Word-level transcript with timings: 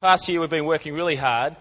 Last 0.00 0.28
year, 0.28 0.40
we've 0.40 0.48
been 0.48 0.64
working 0.64 0.94
really 0.94 1.16
hard 1.16 1.56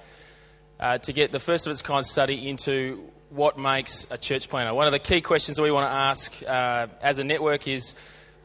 uh, 0.80 1.00
to 1.00 1.12
get 1.12 1.32
the 1.32 1.40
first 1.40 1.66
of 1.66 1.72
its 1.72 1.82
kind 1.82 2.06
study 2.06 2.48
into 2.48 3.04
what 3.32 3.58
makes 3.58 4.06
a 4.12 4.18
church 4.20 4.48
planter. 4.48 4.76
One 4.76 4.86
of 4.86 4.92
the 4.92 5.00
key 5.00 5.22
questions 5.22 5.58
that 5.58 5.64
we 5.64 5.72
want 5.72 5.90
to 5.90 5.96
ask 5.96 6.44
uh, 6.44 6.86
as 7.02 7.18
a 7.18 7.24
network 7.24 7.68
is, 7.68 7.96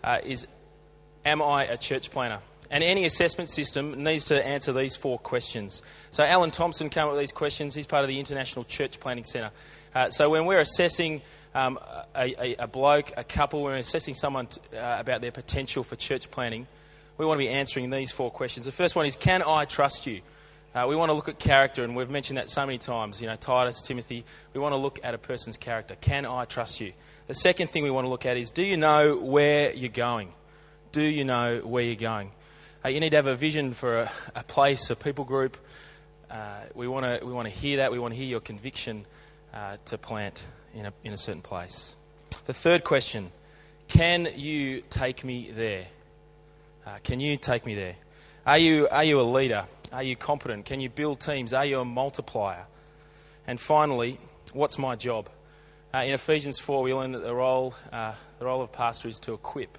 uh, 0.02 0.20
is 0.24 0.46
Am 1.26 1.42
I 1.42 1.66
a 1.66 1.76
church 1.76 2.10
planter? 2.10 2.38
And 2.70 2.82
any 2.82 3.04
assessment 3.04 3.50
system 3.50 4.02
needs 4.02 4.24
to 4.24 4.46
answer 4.46 4.72
these 4.72 4.96
four 4.96 5.18
questions. 5.18 5.82
So, 6.10 6.24
Alan 6.24 6.52
Thompson 6.52 6.88
came 6.88 7.04
up 7.04 7.10
with 7.10 7.20
these 7.20 7.30
questions. 7.30 7.74
He's 7.74 7.86
part 7.86 8.02
of 8.02 8.08
the 8.08 8.18
International 8.18 8.64
Church 8.64 8.98
Planning 8.98 9.24
Centre. 9.24 9.50
Uh, 9.94 10.08
so, 10.08 10.30
when 10.30 10.46
we're 10.46 10.60
assessing 10.60 11.20
um, 11.54 11.78
a, 12.16 12.34
a, 12.42 12.56
a, 12.60 12.66
bloke, 12.66 13.12
a 13.18 13.24
couple, 13.24 13.62
we're 13.62 13.76
assessing 13.76 14.14
someone 14.14 14.46
t- 14.46 14.74
uh, 14.74 15.00
about 15.00 15.20
their 15.20 15.32
potential 15.32 15.84
for 15.84 15.96
church 15.96 16.30
planting, 16.30 16.66
we 17.18 17.26
want 17.26 17.38
to 17.38 17.44
be 17.44 17.50
answering 17.50 17.90
these 17.90 18.10
four 18.10 18.30
questions. 18.30 18.66
The 18.66 18.72
first 18.72 18.96
one 18.96 19.06
is 19.06 19.16
Can 19.16 19.42
I 19.42 19.64
trust 19.64 20.06
you? 20.06 20.20
Uh, 20.74 20.86
we 20.88 20.96
want 20.96 21.10
to 21.10 21.12
look 21.12 21.28
at 21.28 21.38
character, 21.38 21.84
and 21.84 21.94
we've 21.94 22.08
mentioned 22.08 22.38
that 22.38 22.48
so 22.48 22.64
many 22.64 22.78
times. 22.78 23.20
You 23.20 23.26
know, 23.26 23.36
Titus, 23.36 23.82
Timothy, 23.82 24.24
we 24.54 24.60
want 24.60 24.72
to 24.72 24.78
look 24.78 24.98
at 25.04 25.12
a 25.12 25.18
person's 25.18 25.58
character. 25.58 25.96
Can 26.00 26.24
I 26.24 26.46
trust 26.46 26.80
you? 26.80 26.94
The 27.26 27.34
second 27.34 27.68
thing 27.68 27.82
we 27.82 27.90
want 27.90 28.06
to 28.06 28.08
look 28.08 28.24
at 28.24 28.36
is 28.36 28.50
Do 28.50 28.62
you 28.62 28.76
know 28.76 29.16
where 29.16 29.72
you're 29.72 29.90
going? 29.90 30.32
Do 30.92 31.02
you 31.02 31.24
know 31.24 31.60
where 31.60 31.84
you're 31.84 31.94
going? 31.94 32.32
Uh, 32.84 32.88
you 32.88 33.00
need 33.00 33.10
to 33.10 33.16
have 33.16 33.26
a 33.26 33.36
vision 33.36 33.74
for 33.74 34.00
a, 34.00 34.12
a 34.34 34.42
place, 34.42 34.90
a 34.90 34.96
people 34.96 35.24
group. 35.24 35.56
Uh, 36.30 36.60
we, 36.74 36.88
want 36.88 37.04
to, 37.04 37.24
we 37.24 37.32
want 37.32 37.46
to 37.46 37.54
hear 37.54 37.76
that. 37.76 37.92
We 37.92 37.98
want 37.98 38.14
to 38.14 38.18
hear 38.18 38.26
your 38.26 38.40
conviction 38.40 39.04
uh, 39.52 39.76
to 39.84 39.98
plant 39.98 40.44
in 40.74 40.86
a, 40.86 40.92
in 41.04 41.12
a 41.12 41.16
certain 41.16 41.42
place. 41.42 41.94
The 42.46 42.54
third 42.54 42.82
question 42.82 43.30
Can 43.88 44.28
you 44.36 44.80
take 44.88 45.22
me 45.22 45.50
there? 45.54 45.86
Uh, 46.84 46.98
can 47.04 47.20
you 47.20 47.36
take 47.36 47.64
me 47.64 47.76
there? 47.76 47.94
Are 48.44 48.58
you, 48.58 48.88
are 48.90 49.04
you 49.04 49.20
a 49.20 49.22
leader? 49.22 49.66
Are 49.92 50.02
you 50.02 50.16
competent? 50.16 50.64
Can 50.64 50.80
you 50.80 50.90
build 50.90 51.20
teams? 51.20 51.54
Are 51.54 51.64
you 51.64 51.78
a 51.78 51.84
multiplier? 51.84 52.66
And 53.46 53.60
finally, 53.60 54.18
what's 54.52 54.78
my 54.78 54.96
job? 54.96 55.28
Uh, 55.94 55.98
in 55.98 56.12
Ephesians 56.12 56.58
4, 56.58 56.82
we 56.82 56.92
learn 56.92 57.12
that 57.12 57.22
the 57.22 57.34
role, 57.34 57.74
uh, 57.92 58.14
the 58.40 58.46
role 58.46 58.62
of 58.62 58.72
pastor 58.72 59.06
is 59.06 59.20
to 59.20 59.34
equip. 59.34 59.78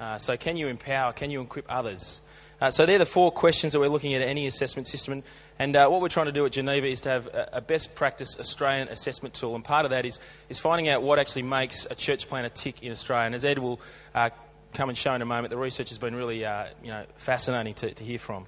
Uh, 0.00 0.16
so, 0.16 0.34
can 0.38 0.56
you 0.56 0.68
empower? 0.68 1.12
Can 1.12 1.30
you 1.30 1.42
equip 1.42 1.66
others? 1.68 2.20
Uh, 2.58 2.70
so, 2.70 2.86
they're 2.86 2.98
the 2.98 3.04
four 3.04 3.30
questions 3.30 3.74
that 3.74 3.80
we're 3.80 3.88
looking 3.88 4.14
at 4.14 4.22
any 4.22 4.46
assessment 4.46 4.86
system. 4.86 5.22
And 5.58 5.76
uh, 5.76 5.88
what 5.88 6.00
we're 6.00 6.08
trying 6.08 6.26
to 6.26 6.32
do 6.32 6.46
at 6.46 6.52
Geneva 6.52 6.86
is 6.86 7.02
to 7.02 7.10
have 7.10 7.26
a, 7.26 7.50
a, 7.54 7.60
best 7.60 7.94
practice 7.94 8.40
Australian 8.40 8.88
assessment 8.88 9.34
tool. 9.34 9.54
And 9.54 9.62
part 9.62 9.84
of 9.84 9.90
that 9.90 10.06
is, 10.06 10.18
is 10.48 10.58
finding 10.58 10.88
out 10.88 11.02
what 11.02 11.18
actually 11.18 11.42
makes 11.42 11.84
a 11.84 11.94
church 11.94 12.28
planter 12.28 12.48
tick 12.48 12.82
in 12.82 12.92
Australia. 12.92 13.26
And 13.26 13.34
as 13.34 13.44
Ed 13.44 13.58
will 13.58 13.78
uh, 14.14 14.30
come 14.72 14.88
and 14.88 14.96
show 14.96 15.14
in 15.14 15.22
a 15.22 15.26
moment. 15.26 15.50
The 15.50 15.56
research 15.56 15.88
has 15.88 15.98
been 15.98 16.14
really 16.14 16.44
uh, 16.44 16.66
you 16.82 16.88
know, 16.88 17.04
fascinating 17.16 17.74
to, 17.74 17.94
to 17.94 18.04
hear 18.04 18.18
from. 18.18 18.46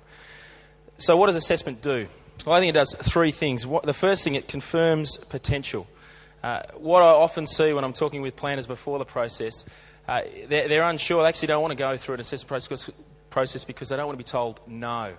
So, 0.96 1.16
what 1.16 1.26
does 1.26 1.36
assessment 1.36 1.82
do? 1.82 2.06
Well, 2.46 2.56
I 2.56 2.60
think 2.60 2.70
it 2.70 2.74
does 2.74 2.94
three 2.94 3.30
things. 3.30 3.66
What, 3.66 3.84
the 3.84 3.92
first 3.92 4.24
thing, 4.24 4.34
it 4.34 4.48
confirms 4.48 5.16
potential. 5.16 5.86
Uh, 6.42 6.62
what 6.76 7.02
I 7.02 7.06
often 7.06 7.46
see 7.46 7.72
when 7.72 7.84
I'm 7.84 7.92
talking 7.92 8.20
with 8.20 8.34
planters 8.34 8.66
before 8.66 8.98
the 8.98 9.04
process, 9.04 9.64
uh, 10.08 10.22
they're, 10.48 10.66
they're, 10.66 10.82
unsure. 10.82 11.22
They 11.22 11.28
actually 11.28 11.48
don't 11.48 11.62
want 11.62 11.70
to 11.70 11.76
go 11.76 11.96
through 11.96 12.14
an 12.14 12.20
assessment 12.20 12.90
process 13.30 13.64
because 13.64 13.88
they 13.88 13.96
don't 13.96 14.06
want 14.06 14.18
to 14.18 14.24
be 14.24 14.28
told 14.28 14.60
no. 14.66 15.14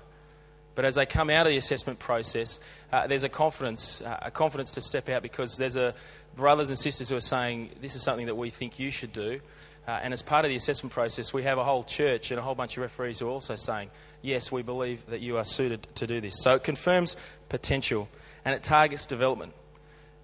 But 0.76 0.86
as 0.86 0.95
they 0.95 1.06
come 1.06 1.30
out 1.30 1.45
of 1.45 1.52
the 1.52 1.58
assessment 1.58 2.00
process, 2.00 2.60
uh, 2.92 3.08
there's 3.08 3.23
a 3.23 3.30
confidence, 3.30 4.02
uh, 4.02 4.20
a 4.22 4.32
confidence 4.32 4.72
to 4.72 4.82
step 4.82 5.08
out 5.08 5.22
because 5.22 5.56
there's 5.56 5.78
a 5.78 5.94
brothers 6.36 6.70
and 6.70 6.78
sisters 6.78 7.10
who 7.10 7.16
are 7.16 7.22
saying, 7.22 7.70
"This 7.80 7.95
is 7.95 8.04
something 8.04 8.26
that 8.26 8.36
we 8.36 8.50
think 8.50 8.80
you 8.80 8.90
should 8.90 9.14
do," 9.14 9.40
Uh, 9.88 10.00
and 10.02 10.14
as 10.14 10.22
part 10.22 10.45
of 10.45 10.50
the 10.50 10.56
assessment 10.56 10.94
process, 10.94 11.34
we 11.34 11.44
have 11.44 11.58
a 11.58 11.64
whole 11.64 11.84
church 11.84 12.31
and 12.31 12.39
a 12.39 12.44
whole 12.44 12.56
bunch 12.56 12.78
of 12.78 12.81
referees 12.81 13.20
who 13.20 13.28
are 13.28 13.31
also 13.31 13.56
saying, 13.56 13.89
yes, 14.22 14.52
we 14.52 14.62
believe 14.62 15.06
that 15.08 15.20
you 15.20 15.38
are 15.38 15.44
suited 15.44 15.86
to 15.95 16.08
do 16.08 16.22
this. 16.22 16.42
So 16.42 16.56
it 16.56 16.64
confirms 16.64 17.17
potential 17.50 18.08
and 18.45 18.56
it 18.56 18.64
targets 18.64 19.06
development. 19.06 19.54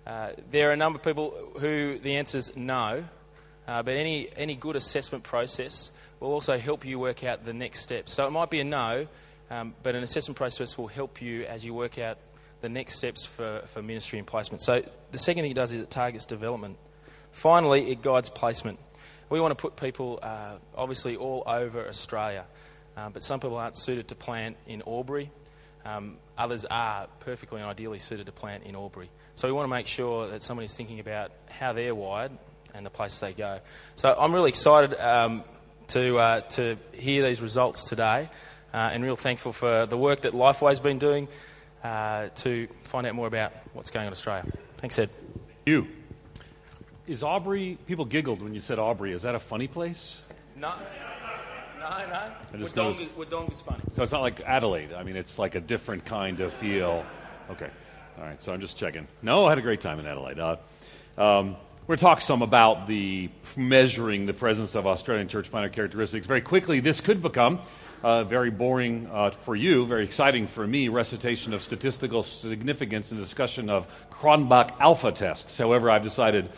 Uh, 0.07 0.31
there 0.49 0.69
are 0.69 0.73
a 0.73 0.77
number 0.77 0.97
of 0.97 1.03
people 1.03 1.33
who 1.59 1.99
the 1.99 2.15
answer 2.15 2.37
is 2.37 2.55
no, 2.55 3.03
uh, 3.67 3.83
but 3.83 3.95
any, 3.95 4.29
any 4.35 4.55
good 4.55 4.75
assessment 4.75 5.23
process 5.23 5.91
will 6.19 6.31
also 6.31 6.57
help 6.57 6.85
you 6.85 6.97
work 6.97 7.23
out 7.23 7.43
the 7.43 7.53
next 7.53 7.81
steps. 7.81 8.13
So 8.13 8.25
it 8.25 8.31
might 8.31 8.49
be 8.49 8.61
a 8.61 8.63
no, 8.63 9.07
um, 9.51 9.75
but 9.83 9.93
an 9.93 10.03
assessment 10.03 10.37
process 10.37 10.77
will 10.77 10.87
help 10.87 11.21
you 11.21 11.43
as 11.45 11.65
you 11.65 11.73
work 11.73 11.99
out 11.99 12.17
the 12.61 12.69
next 12.69 12.95
steps 12.95 13.25
for, 13.25 13.61
for 13.67 13.81
ministry 13.81 14.19
and 14.19 14.27
placement. 14.27 14.61
So 14.61 14.81
the 15.11 15.17
second 15.17 15.43
thing 15.43 15.51
it 15.51 15.55
does 15.55 15.73
is 15.73 15.83
it 15.83 15.91
targets 15.91 16.25
development. 16.25 16.77
Finally, 17.31 17.91
it 17.91 18.01
guides 18.01 18.29
placement. 18.29 18.79
We 19.29 19.39
want 19.39 19.51
to 19.51 19.61
put 19.61 19.75
people, 19.75 20.19
uh, 20.21 20.55
obviously, 20.75 21.15
all 21.15 21.43
over 21.45 21.87
Australia, 21.87 22.45
uh, 22.97 23.09
but 23.09 23.23
some 23.23 23.39
people 23.39 23.57
aren't 23.57 23.77
suited 23.77 24.07
to 24.07 24.15
plant 24.15 24.57
in 24.65 24.81
Albury. 24.87 25.29
Um, 25.85 26.17
others 26.37 26.65
are 26.65 27.07
perfectly 27.19 27.61
and 27.61 27.69
ideally 27.69 27.99
suited 27.99 28.25
to 28.25 28.31
plant 28.31 28.63
in 28.63 28.75
Albury. 28.75 29.09
So 29.35 29.47
we 29.47 29.53
want 29.53 29.65
to 29.65 29.69
make 29.69 29.87
sure 29.87 30.27
that 30.27 30.41
somebody's 30.41 30.75
thinking 30.75 30.99
about 30.99 31.31
how 31.47 31.73
they're 31.73 31.95
wired 31.95 32.31
and 32.73 32.85
the 32.85 32.89
place 32.89 33.19
they 33.19 33.33
go. 33.33 33.59
So 33.95 34.15
I'm 34.17 34.33
really 34.33 34.49
excited 34.49 34.99
um, 34.99 35.43
to, 35.89 36.17
uh, 36.17 36.41
to 36.41 36.77
hear 36.91 37.23
these 37.23 37.41
results 37.41 37.83
today 37.83 38.29
uh, 38.73 38.89
and 38.91 39.03
real 39.03 39.15
thankful 39.15 39.53
for 39.53 39.85
the 39.85 39.97
work 39.97 40.21
that 40.21 40.33
Lifeway's 40.33 40.79
been 40.79 40.99
doing 40.99 41.27
uh, 41.83 42.29
to 42.35 42.67
find 42.83 43.07
out 43.07 43.15
more 43.15 43.27
about 43.27 43.53
what's 43.73 43.89
going 43.91 44.03
on 44.03 44.07
in 44.07 44.11
Australia. 44.11 44.45
Thanks, 44.77 44.99
Ed. 44.99 45.11
You 45.65 45.87
is 47.09 47.23
Aubrey? 47.23 47.77
People 47.87 48.05
giggled 48.05 48.41
when 48.41 48.53
you 48.53 48.59
said 48.59 48.77
Aubrey. 48.77 49.13
Is 49.13 49.23
that 49.23 49.33
a 49.33 49.39
funny 49.39 49.67
place? 49.67 50.21
No, 50.55 50.73
no, 51.79 52.03
no. 52.53 52.59
Just 52.59 52.75
Wodonga 52.75 53.51
is 53.51 53.61
funny. 53.61 53.81
So 53.91 54.03
it's 54.03 54.11
not 54.11 54.21
like 54.21 54.41
Adelaide. 54.41 54.93
I 54.93 55.03
mean, 55.03 55.15
it's 55.15 55.39
like 55.39 55.55
a 55.55 55.59
different 55.59 56.05
kind 56.05 56.39
of 56.39 56.53
feel. 56.53 57.03
Okay, 57.49 57.69
all 58.17 58.25
right. 58.25 58.41
So 58.43 58.53
I'm 58.53 58.61
just 58.61 58.77
checking. 58.77 59.07
No, 59.23 59.45
I 59.45 59.49
had 59.49 59.57
a 59.57 59.61
great 59.61 59.81
time 59.81 59.99
in 59.99 60.05
Adelaide. 60.05 60.39
Uh, 60.39 60.57
um, 61.17 61.55
we're 61.87 61.95
going 61.95 61.97
to 61.97 62.05
talk 62.05 62.21
some 62.21 62.43
about 62.43 62.87
the 62.87 63.29
measuring 63.57 64.27
the 64.27 64.33
presence 64.33 64.75
of 64.75 64.85
Australian 64.85 65.27
church 65.27 65.49
planter 65.49 65.69
characteristics. 65.69 66.27
Very 66.27 66.41
quickly, 66.41 66.79
this 66.79 67.01
could 67.01 67.23
become 67.23 67.59
uh, 68.03 68.23
very 68.23 68.51
boring 68.51 69.09
uh, 69.11 69.31
for 69.31 69.55
you, 69.55 69.87
very 69.87 70.03
exciting 70.03 70.45
for 70.45 70.67
me, 70.67 70.89
recitation 70.89 71.53
of 71.53 71.63
statistical 71.63 72.21
significance 72.21 73.11
and 73.11 73.19
discussion 73.19 73.71
of 73.71 73.87
Cronbach 74.11 74.79
alpha 74.79 75.11
tests. 75.11 75.57
However, 75.57 75.89
I've 75.89 76.03
decided 76.03 76.49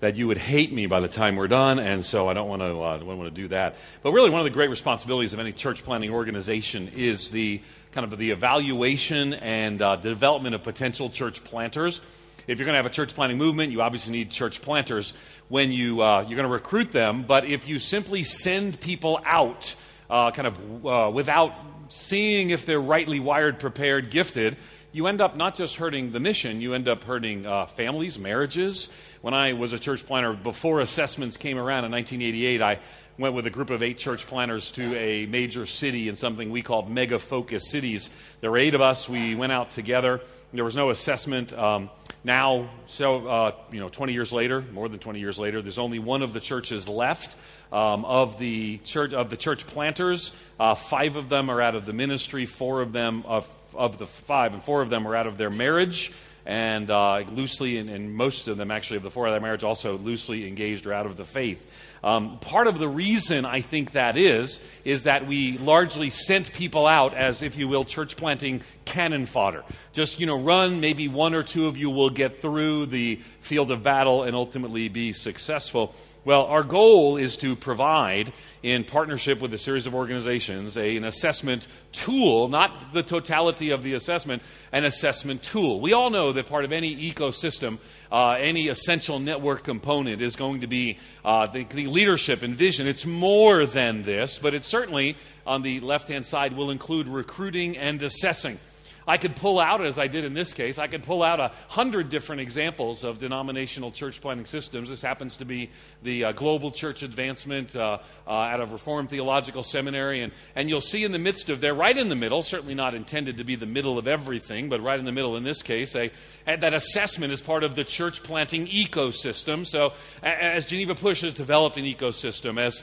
that 0.00 0.16
you 0.16 0.26
would 0.26 0.36
hate 0.36 0.72
me 0.72 0.86
by 0.86 1.00
the 1.00 1.08
time 1.08 1.36
we're 1.36 1.48
done, 1.48 1.78
and 1.78 2.04
so 2.04 2.28
I 2.28 2.34
don't 2.34 2.48
want 2.48 2.60
to, 2.62 2.80
uh, 2.80 2.98
don't 2.98 3.06
want 3.06 3.34
to 3.34 3.42
do 3.42 3.48
that. 3.48 3.76
But 4.02 4.12
really, 4.12 4.30
one 4.30 4.40
of 4.40 4.44
the 4.44 4.50
great 4.50 4.68
responsibilities 4.68 5.32
of 5.32 5.38
any 5.38 5.52
church 5.52 5.84
planting 5.84 6.10
organization 6.10 6.88
is 6.94 7.30
the 7.30 7.62
kind 7.92 8.10
of 8.10 8.18
the 8.18 8.30
evaluation 8.30 9.34
and 9.34 9.80
uh, 9.80 9.96
development 9.96 10.54
of 10.54 10.62
potential 10.62 11.08
church 11.08 11.42
planters. 11.44 12.02
If 12.46 12.58
you're 12.58 12.66
going 12.66 12.74
to 12.74 12.78
have 12.78 12.86
a 12.86 12.90
church 12.90 13.14
planting 13.14 13.38
movement, 13.38 13.72
you 13.72 13.80
obviously 13.80 14.12
need 14.12 14.30
church 14.30 14.60
planters 14.60 15.14
when 15.48 15.72
you, 15.72 16.02
uh, 16.02 16.20
you're 16.20 16.36
going 16.36 16.48
to 16.48 16.52
recruit 16.52 16.92
them. 16.92 17.24
But 17.24 17.46
if 17.46 17.66
you 17.66 17.78
simply 17.78 18.22
send 18.22 18.80
people 18.80 19.20
out 19.24 19.74
uh, 20.10 20.30
kind 20.30 20.46
of 20.46 20.86
uh, 20.86 21.10
without 21.10 21.52
seeing 21.88 22.50
if 22.50 22.66
they're 22.66 22.80
rightly 22.80 23.18
wired, 23.18 23.58
prepared, 23.58 24.10
gifted, 24.10 24.56
you 24.92 25.06
end 25.06 25.20
up 25.20 25.36
not 25.36 25.54
just 25.54 25.76
hurting 25.76 26.12
the 26.12 26.20
mission, 26.20 26.60
you 26.60 26.74
end 26.74 26.88
up 26.88 27.04
hurting 27.04 27.46
uh, 27.46 27.66
families, 27.66 28.18
marriages, 28.18 28.92
when 29.26 29.34
I 29.34 29.54
was 29.54 29.72
a 29.72 29.78
church 29.80 30.06
planter, 30.06 30.34
before 30.34 30.78
assessments 30.78 31.36
came 31.36 31.58
around 31.58 31.84
in 31.84 31.90
1988, 31.90 32.62
I 32.62 32.78
went 33.18 33.34
with 33.34 33.44
a 33.44 33.50
group 33.50 33.70
of 33.70 33.82
eight 33.82 33.98
church 33.98 34.24
planters 34.24 34.70
to 34.70 34.96
a 34.96 35.26
major 35.26 35.66
city 35.66 36.08
in 36.08 36.14
something 36.14 36.52
we 36.52 36.62
called 36.62 36.88
mega 36.88 37.18
focus 37.18 37.68
cities. 37.68 38.10
There 38.40 38.52
were 38.52 38.56
eight 38.56 38.74
of 38.74 38.80
us. 38.80 39.08
We 39.08 39.34
went 39.34 39.50
out 39.50 39.72
together. 39.72 40.20
There 40.52 40.62
was 40.62 40.76
no 40.76 40.90
assessment. 40.90 41.52
Um, 41.52 41.90
now, 42.22 42.70
so 42.86 43.26
uh, 43.26 43.52
you 43.72 43.80
know, 43.80 43.88
20 43.88 44.12
years 44.12 44.32
later, 44.32 44.62
more 44.72 44.88
than 44.88 45.00
20 45.00 45.18
years 45.18 45.40
later, 45.40 45.60
there's 45.60 45.78
only 45.78 45.98
one 45.98 46.22
of 46.22 46.32
the 46.32 46.38
churches 46.38 46.88
left. 46.88 47.36
Um, 47.72 48.04
of 48.04 48.38
the 48.38 48.78
church 48.84 49.12
of 49.12 49.28
the 49.28 49.36
church 49.36 49.66
planters, 49.66 50.36
uh, 50.60 50.76
five 50.76 51.16
of 51.16 51.28
them 51.28 51.50
are 51.50 51.60
out 51.60 51.74
of 51.74 51.84
the 51.84 51.92
ministry. 51.92 52.46
Four 52.46 52.80
of 52.80 52.92
them 52.92 53.24
of, 53.26 53.48
of 53.74 53.98
the 53.98 54.06
five, 54.06 54.54
and 54.54 54.62
four 54.62 54.82
of 54.82 54.88
them 54.88 55.04
are 55.04 55.16
out 55.16 55.26
of 55.26 55.36
their 55.36 55.50
marriage 55.50 56.12
and 56.46 56.90
uh, 56.92 57.24
loosely, 57.32 57.76
and, 57.76 57.90
and, 57.90 58.14
most 58.14 58.46
of 58.46 58.56
them 58.56 58.70
actually 58.70 58.98
of 58.98 59.02
the 59.02 59.10
four 59.10 59.26
of 59.26 59.32
their 59.32 59.40
marriage 59.40 59.64
also 59.64 59.98
loosely 59.98 60.46
engaged 60.46 60.86
or 60.86 60.92
out 60.92 61.04
of 61.04 61.16
the 61.16 61.24
faith. 61.24 61.66
Um, 62.04 62.38
part 62.38 62.68
of 62.68 62.78
the 62.78 62.88
reason 62.88 63.44
I 63.44 63.60
think 63.60 63.92
that 63.92 64.16
is, 64.16 64.62
is 64.84 65.02
that 65.02 65.26
we 65.26 65.58
largely 65.58 66.08
sent 66.08 66.52
people 66.52 66.86
out 66.86 67.14
as, 67.14 67.42
if 67.42 67.58
you 67.58 67.66
will, 67.66 67.82
church 67.82 68.16
planting 68.16 68.62
cannon 68.84 69.26
fodder. 69.26 69.64
Just, 69.92 70.20
you 70.20 70.26
know, 70.26 70.38
run, 70.38 70.78
maybe 70.78 71.08
one 71.08 71.34
or 71.34 71.42
two 71.42 71.66
of 71.66 71.76
you 71.76 71.90
will 71.90 72.10
get 72.10 72.40
through 72.40 72.86
the 72.86 73.16
field 73.40 73.72
of 73.72 73.82
battle 73.82 74.22
and 74.22 74.36
ultimately 74.36 74.88
be 74.88 75.12
successful. 75.12 75.96
Well, 76.26 76.46
our 76.46 76.64
goal 76.64 77.18
is 77.18 77.36
to 77.36 77.54
provide, 77.54 78.32
in 78.64 78.82
partnership 78.82 79.40
with 79.40 79.54
a 79.54 79.58
series 79.58 79.86
of 79.86 79.94
organizations, 79.94 80.76
a, 80.76 80.96
an 80.96 81.04
assessment 81.04 81.68
tool, 81.92 82.48
not 82.48 82.92
the 82.92 83.04
totality 83.04 83.70
of 83.70 83.84
the 83.84 83.94
assessment, 83.94 84.42
an 84.72 84.84
assessment 84.84 85.44
tool. 85.44 85.78
We 85.80 85.92
all 85.92 86.10
know 86.10 86.32
that 86.32 86.46
part 86.46 86.64
of 86.64 86.72
any 86.72 86.96
ecosystem, 86.96 87.78
uh, 88.10 88.30
any 88.40 88.66
essential 88.66 89.20
network 89.20 89.62
component 89.62 90.20
is 90.20 90.34
going 90.34 90.62
to 90.62 90.66
be 90.66 90.98
uh, 91.24 91.46
the, 91.46 91.62
the 91.62 91.86
leadership 91.86 92.42
and 92.42 92.56
vision. 92.56 92.88
It's 92.88 93.06
more 93.06 93.64
than 93.64 94.02
this, 94.02 94.40
but 94.40 94.52
it 94.52 94.64
certainly, 94.64 95.16
on 95.46 95.62
the 95.62 95.78
left 95.78 96.08
hand 96.08 96.26
side, 96.26 96.56
will 96.56 96.72
include 96.72 97.06
recruiting 97.06 97.76
and 97.76 98.02
assessing. 98.02 98.58
I 99.06 99.18
could 99.18 99.36
pull 99.36 99.60
out, 99.60 99.84
as 99.84 99.98
I 99.98 100.08
did 100.08 100.24
in 100.24 100.34
this 100.34 100.52
case, 100.52 100.78
I 100.78 100.88
could 100.88 101.04
pull 101.04 101.22
out 101.22 101.38
a 101.38 101.52
hundred 101.68 102.08
different 102.08 102.40
examples 102.40 103.04
of 103.04 103.18
denominational 103.18 103.92
church 103.92 104.20
planting 104.20 104.46
systems. 104.46 104.88
This 104.88 105.02
happens 105.02 105.36
to 105.36 105.44
be 105.44 105.70
the 106.02 106.24
uh, 106.24 106.32
Global 106.32 106.70
Church 106.70 107.02
Advancement 107.02 107.76
uh, 107.76 107.98
uh, 108.26 108.42
at 108.42 108.60
a 108.60 108.66
Reformed 108.66 109.08
Theological 109.08 109.62
Seminary. 109.62 110.22
And, 110.22 110.32
and 110.56 110.68
you'll 110.68 110.80
see 110.80 111.04
in 111.04 111.12
the 111.12 111.18
midst 111.18 111.48
of 111.50 111.60
there, 111.60 111.74
right 111.74 111.96
in 111.96 112.08
the 112.08 112.16
middle, 112.16 112.42
certainly 112.42 112.74
not 112.74 112.94
intended 112.94 113.36
to 113.36 113.44
be 113.44 113.54
the 113.54 113.66
middle 113.66 113.96
of 113.96 114.08
everything, 114.08 114.68
but 114.68 114.80
right 114.82 114.98
in 114.98 115.04
the 115.04 115.12
middle 115.12 115.36
in 115.36 115.44
this 115.44 115.62
case, 115.62 115.94
a, 115.94 116.10
that 116.46 116.74
assessment 116.74 117.32
is 117.32 117.40
part 117.40 117.62
of 117.62 117.74
the 117.76 117.84
church 117.84 118.22
planting 118.22 118.66
ecosystem. 118.66 119.66
So 119.66 119.92
as 120.22 120.66
Geneva 120.66 120.94
Push 120.94 121.20
has 121.20 121.32
developed 121.32 121.76
an 121.76 121.84
ecosystem, 121.84 122.58
as 122.58 122.82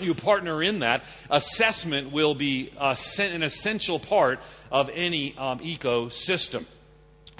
you 0.00 0.14
partner 0.14 0.62
in 0.62 0.80
that, 0.80 1.04
assessment 1.30 2.12
will 2.12 2.34
be 2.34 2.72
uh, 2.78 2.94
an 3.18 3.42
essential 3.42 3.98
part 3.98 4.40
of 4.70 4.90
any 4.92 5.36
um, 5.36 5.58
ecosystem. 5.60 6.64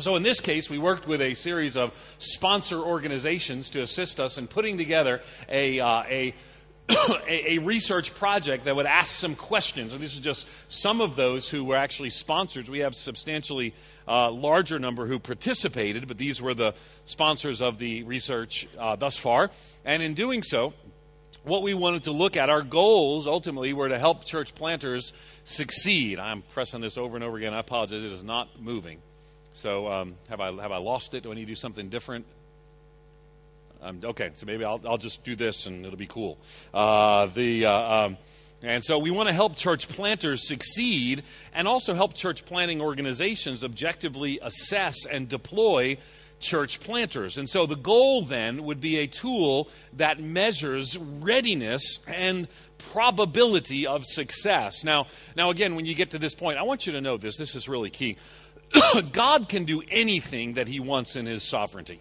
So, 0.01 0.15
in 0.15 0.23
this 0.23 0.41
case, 0.41 0.71
we 0.71 0.79
worked 0.79 1.09
with 1.09 1.21
a 1.21 1.35
series 1.35 1.77
of 1.77 1.93
sponsor 2.19 2.79
organizations 2.79 3.71
to 3.71 3.83
assist 3.83 4.21
us 4.21 4.39
in 4.39 4.47
putting 4.47 4.77
together 4.77 5.23
a, 5.49 5.81
uh, 5.81 6.03
a 6.09 6.35
a, 7.29 7.59
research 7.59 8.15
project 8.15 8.65
that 8.65 8.75
would 8.75 8.87
ask 8.87 9.15
some 9.15 9.35
questions. 9.35 9.93
And 9.93 10.01
this 10.01 10.15
is 10.15 10.21
just 10.21 10.49
some 10.73 11.01
of 11.01 11.17
those 11.17 11.49
who 11.49 11.65
were 11.65 11.77
actually 11.77 12.11
sponsors. 12.11 12.71
We 12.71 12.79
have 12.79 12.95
substantially 12.95 13.75
uh, 14.07 14.31
larger 14.31 14.79
number 14.79 15.07
who 15.07 15.19
participated, 15.19 16.09
but 16.09 16.17
these 16.17 16.41
were 16.41 16.55
the 16.55 16.75
sponsors 17.05 17.61
of 17.61 17.79
the 17.79 18.05
research 18.05 18.67
uh, 18.79 18.97
thus 18.97 19.19
far. 19.19 19.51
And 19.85 20.03
in 20.03 20.15
doing 20.15 20.43
so, 20.43 20.73
what 21.49 21.63
we 21.63 21.75
wanted 21.75 22.05
to 22.05 22.13
look 22.13 22.37
at, 22.37 22.51
our 22.51 22.63
goals 22.63 23.27
ultimately 23.27 23.73
were 23.73 23.89
to 23.89 23.99
help 23.99 24.25
church 24.25 24.55
planters 24.55 25.13
succeed. 25.45 26.19
I'm 26.19 26.43
pressing 26.43 26.81
this 26.81 26.99
over 26.99 27.17
and 27.17 27.25
over 27.25 27.37
again. 27.37 27.55
I 27.55 27.61
apologize. 27.61 28.03
It 28.03 28.13
is 28.13 28.23
not 28.23 28.61
moving. 28.61 28.99
So 29.55 29.91
um, 29.91 30.15
have, 30.29 30.41
I, 30.41 30.53
have 30.53 30.73
I 30.73 30.77
lost 30.77 31.15
it? 31.15 31.25
Do 31.25 31.33
I 31.33 31.35
need 31.35 31.43
to 31.43 31.47
do 31.47 31.55
something 31.55 31.89
different? 31.89 32.27
Um, 33.83 34.01
okay, 34.05 34.31
so 34.35 34.47
maybe 34.47 34.65
I'll, 34.65 34.81
I'll 34.87 34.99
just 34.99 35.25
do 35.25 35.37
this 35.37 35.67
and 35.67 35.85
it'll 35.85 35.99
be 35.99 36.07
cool. 36.07 36.39
Uh, 36.75 37.27
the, 37.27 37.67
uh, 37.67 38.07
um, 38.07 38.17
and 38.63 38.83
so 38.83 38.99
we 38.99 39.11
want 39.11 39.29
to 39.29 39.33
help 39.33 39.57
church 39.57 39.89
planters 39.89 40.47
succeed 40.47 41.23
and 41.55 41.69
also 41.69 41.95
help 41.95 42.15
church 42.15 42.45
planting 42.45 42.81
organizations 42.81 43.63
objectively 43.65 44.41
assess 44.43 45.07
and 45.07 45.29
deploy 45.29 45.97
church 46.41 46.81
planters. 46.81 47.39
And 47.39 47.49
so 47.49 47.67
the 47.67 47.77
goal 47.77 48.23
then 48.23 48.65
would 48.65 48.81
be 48.81 48.99
a 48.99 49.07
tool 49.07 49.69
that 49.95 50.21
measures 50.21 50.97
readiness 50.99 51.99
and 52.07 52.49
probability 52.79 53.87
of 53.87 54.05
success. 54.07 54.85
Now, 54.85 55.07
now 55.37 55.51
again, 55.51 55.75
when 55.75 55.87
you 55.87 55.95
get 55.95 56.11
to 56.11 56.19
this 56.19 56.35
point, 56.35 56.59
I 56.59 56.63
want 56.63 56.87
you 56.87 56.93
to 56.93 57.01
know 57.01 57.17
this. 57.17 57.37
This 57.37 57.55
is 57.55 57.69
really 57.69 57.91
key. 57.91 58.17
God 59.13 59.49
can 59.49 59.65
do 59.65 59.83
anything 59.89 60.55
that 60.55 60.69
he 60.69 60.81
wants 60.81 61.17
in 61.17 61.27
his 61.27 61.43
sovereignty. 61.43 62.01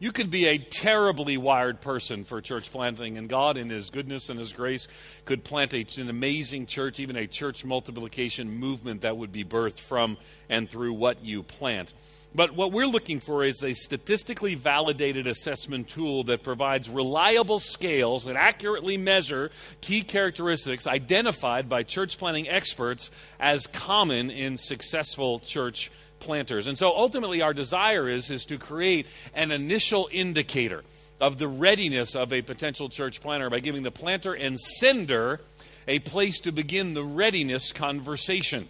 You 0.00 0.10
could 0.12 0.30
be 0.30 0.46
a 0.46 0.58
terribly 0.58 1.36
wired 1.38 1.80
person 1.80 2.24
for 2.24 2.40
church 2.40 2.72
planting, 2.72 3.16
and 3.16 3.28
God, 3.28 3.56
in 3.56 3.70
His 3.70 3.90
goodness 3.90 4.28
and 4.28 4.38
His 4.38 4.52
grace, 4.52 4.88
could 5.24 5.44
plant 5.44 5.72
a, 5.72 5.86
an 5.98 6.10
amazing 6.10 6.66
church, 6.66 6.98
even 6.98 7.16
a 7.16 7.26
church 7.26 7.64
multiplication 7.64 8.50
movement 8.50 9.02
that 9.02 9.16
would 9.16 9.30
be 9.30 9.44
birthed 9.44 9.78
from 9.78 10.18
and 10.48 10.68
through 10.68 10.94
what 10.94 11.24
you 11.24 11.42
plant. 11.42 11.94
But 12.34 12.56
what 12.56 12.72
we're 12.72 12.86
looking 12.86 13.20
for 13.20 13.44
is 13.44 13.62
a 13.62 13.74
statistically 13.74 14.56
validated 14.56 15.28
assessment 15.28 15.88
tool 15.88 16.24
that 16.24 16.42
provides 16.42 16.88
reliable 16.88 17.60
scales 17.60 18.24
that 18.24 18.34
accurately 18.34 18.96
measure 18.96 19.52
key 19.80 20.02
characteristics 20.02 20.88
identified 20.88 21.68
by 21.68 21.84
church 21.84 22.18
planting 22.18 22.48
experts 22.48 23.12
as 23.38 23.68
common 23.68 24.30
in 24.30 24.56
successful 24.56 25.38
church 25.38 25.92
planters. 26.18 26.66
And 26.66 26.76
so 26.76 26.88
ultimately, 26.88 27.40
our 27.40 27.54
desire 27.54 28.08
is, 28.08 28.30
is 28.30 28.44
to 28.46 28.58
create 28.58 29.06
an 29.34 29.52
initial 29.52 30.08
indicator 30.10 30.82
of 31.20 31.38
the 31.38 31.46
readiness 31.46 32.16
of 32.16 32.32
a 32.32 32.42
potential 32.42 32.88
church 32.88 33.20
planter 33.20 33.48
by 33.48 33.60
giving 33.60 33.84
the 33.84 33.92
planter 33.92 34.34
and 34.34 34.58
sender 34.58 35.40
a 35.86 36.00
place 36.00 36.40
to 36.40 36.50
begin 36.50 36.94
the 36.94 37.04
readiness 37.04 37.70
conversation. 37.70 38.68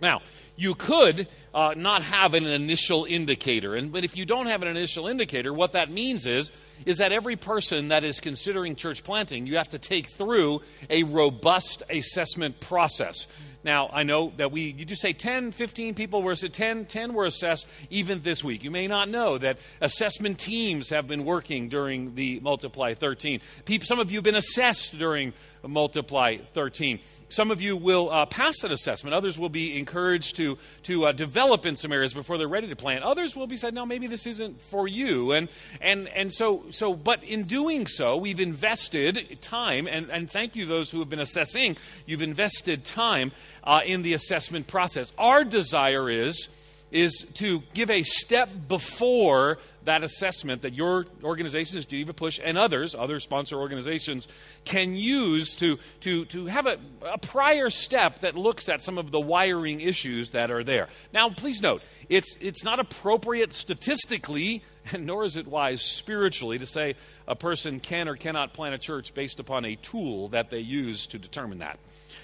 Now, 0.00 0.22
you 0.56 0.74
could 0.74 1.26
uh, 1.54 1.74
not 1.76 2.02
have 2.02 2.34
an 2.34 2.46
initial 2.46 3.06
indicator. 3.06 3.74
And, 3.74 3.90
but 3.90 4.04
if 4.04 4.16
you 4.16 4.26
don't 4.26 4.46
have 4.46 4.62
an 4.62 4.68
initial 4.68 5.06
indicator, 5.06 5.54
what 5.54 5.72
that 5.72 5.90
means 5.90 6.26
is, 6.26 6.52
is 6.84 6.98
that 6.98 7.12
every 7.12 7.36
person 7.36 7.88
that 7.88 8.04
is 8.04 8.20
considering 8.20 8.76
church 8.76 9.02
planting, 9.02 9.46
you 9.46 9.56
have 9.56 9.70
to 9.70 9.78
take 9.78 10.10
through 10.10 10.60
a 10.90 11.02
robust 11.04 11.82
assessment 11.88 12.60
process. 12.60 13.26
Now, 13.62 13.90
I 13.92 14.04
know 14.04 14.32
that 14.38 14.52
we, 14.52 14.70
you 14.70 14.84
just 14.86 15.02
say 15.02 15.12
10, 15.12 15.52
15 15.52 15.94
people 15.94 16.22
were, 16.22 16.34
10, 16.34 16.86
10 16.86 17.14
were 17.14 17.26
assessed 17.26 17.66
even 17.90 18.20
this 18.20 18.42
week. 18.42 18.64
You 18.64 18.70
may 18.70 18.86
not 18.86 19.08
know 19.08 19.36
that 19.36 19.58
assessment 19.80 20.38
teams 20.38 20.88
have 20.90 21.06
been 21.06 21.24
working 21.26 21.68
during 21.68 22.14
the 22.14 22.40
Multiply 22.40 22.94
13. 22.94 23.40
People, 23.66 23.86
some 23.86 23.98
of 23.98 24.10
you 24.10 24.18
have 24.18 24.24
been 24.24 24.34
assessed 24.34 24.98
during 24.98 25.34
Multiply 25.66 26.38
13. 26.38 27.00
Some 27.30 27.52
of 27.52 27.60
you 27.60 27.76
will 27.76 28.10
uh, 28.10 28.26
pass 28.26 28.58
that 28.58 28.72
assessment. 28.72 29.14
Others 29.14 29.38
will 29.38 29.48
be 29.48 29.78
encouraged 29.78 30.36
to, 30.36 30.58
to 30.82 31.06
uh, 31.06 31.12
develop 31.12 31.64
in 31.64 31.76
some 31.76 31.92
areas 31.92 32.12
before 32.12 32.38
they're 32.38 32.48
ready 32.48 32.68
to 32.68 32.76
plant. 32.76 33.04
Others 33.04 33.36
will 33.36 33.46
be 33.46 33.56
said, 33.56 33.72
no, 33.72 33.86
maybe 33.86 34.08
this 34.08 34.26
isn't 34.26 34.60
for 34.60 34.88
you. 34.88 35.30
And, 35.30 35.48
and, 35.80 36.08
and 36.08 36.34
so, 36.34 36.64
so, 36.70 36.92
but 36.92 37.22
in 37.22 37.44
doing 37.44 37.86
so, 37.86 38.16
we've 38.16 38.40
invested 38.40 39.38
time, 39.40 39.86
and, 39.86 40.10
and 40.10 40.28
thank 40.28 40.56
you 40.56 40.66
those 40.66 40.90
who 40.90 40.98
have 40.98 41.08
been 41.08 41.20
assessing. 41.20 41.76
You've 42.04 42.20
invested 42.20 42.84
time 42.84 43.30
uh, 43.62 43.80
in 43.86 44.02
the 44.02 44.12
assessment 44.12 44.66
process. 44.66 45.12
Our 45.16 45.44
desire 45.44 46.10
is 46.10 46.48
is 46.90 47.26
to 47.34 47.62
give 47.74 47.90
a 47.90 48.02
step 48.02 48.48
before 48.68 49.58
that 49.84 50.04
assessment 50.04 50.62
that 50.62 50.74
your 50.74 51.06
organizations, 51.24 51.84
Geneva 51.84 52.12
Push, 52.12 52.38
and 52.42 52.58
others, 52.58 52.94
other 52.94 53.18
sponsor 53.20 53.56
organizations, 53.56 54.28
can 54.64 54.94
use 54.94 55.56
to, 55.56 55.78
to, 56.00 56.24
to 56.26 56.46
have 56.46 56.66
a, 56.66 56.78
a 57.02 57.18
prior 57.18 57.70
step 57.70 58.20
that 58.20 58.36
looks 58.36 58.68
at 58.68 58.82
some 58.82 58.98
of 58.98 59.10
the 59.10 59.20
wiring 59.20 59.80
issues 59.80 60.30
that 60.30 60.50
are 60.50 60.62
there. 60.62 60.88
Now, 61.12 61.30
please 61.30 61.62
note, 61.62 61.82
it's, 62.08 62.36
it's 62.40 62.64
not 62.64 62.78
appropriate 62.78 63.52
statistically, 63.52 64.62
and 64.92 65.06
nor 65.06 65.24
is 65.24 65.36
it 65.36 65.46
wise 65.46 65.82
spiritually 65.82 66.58
to 66.58 66.66
say 66.66 66.94
a 67.26 67.36
person 67.36 67.80
can 67.80 68.08
or 68.08 68.16
cannot 68.16 68.52
plant 68.52 68.74
a 68.74 68.78
church 68.78 69.14
based 69.14 69.40
upon 69.40 69.64
a 69.64 69.76
tool 69.76 70.28
that 70.28 70.50
they 70.50 70.60
use 70.60 71.06
to 71.08 71.18
determine 71.18 71.58
that. 71.58 71.78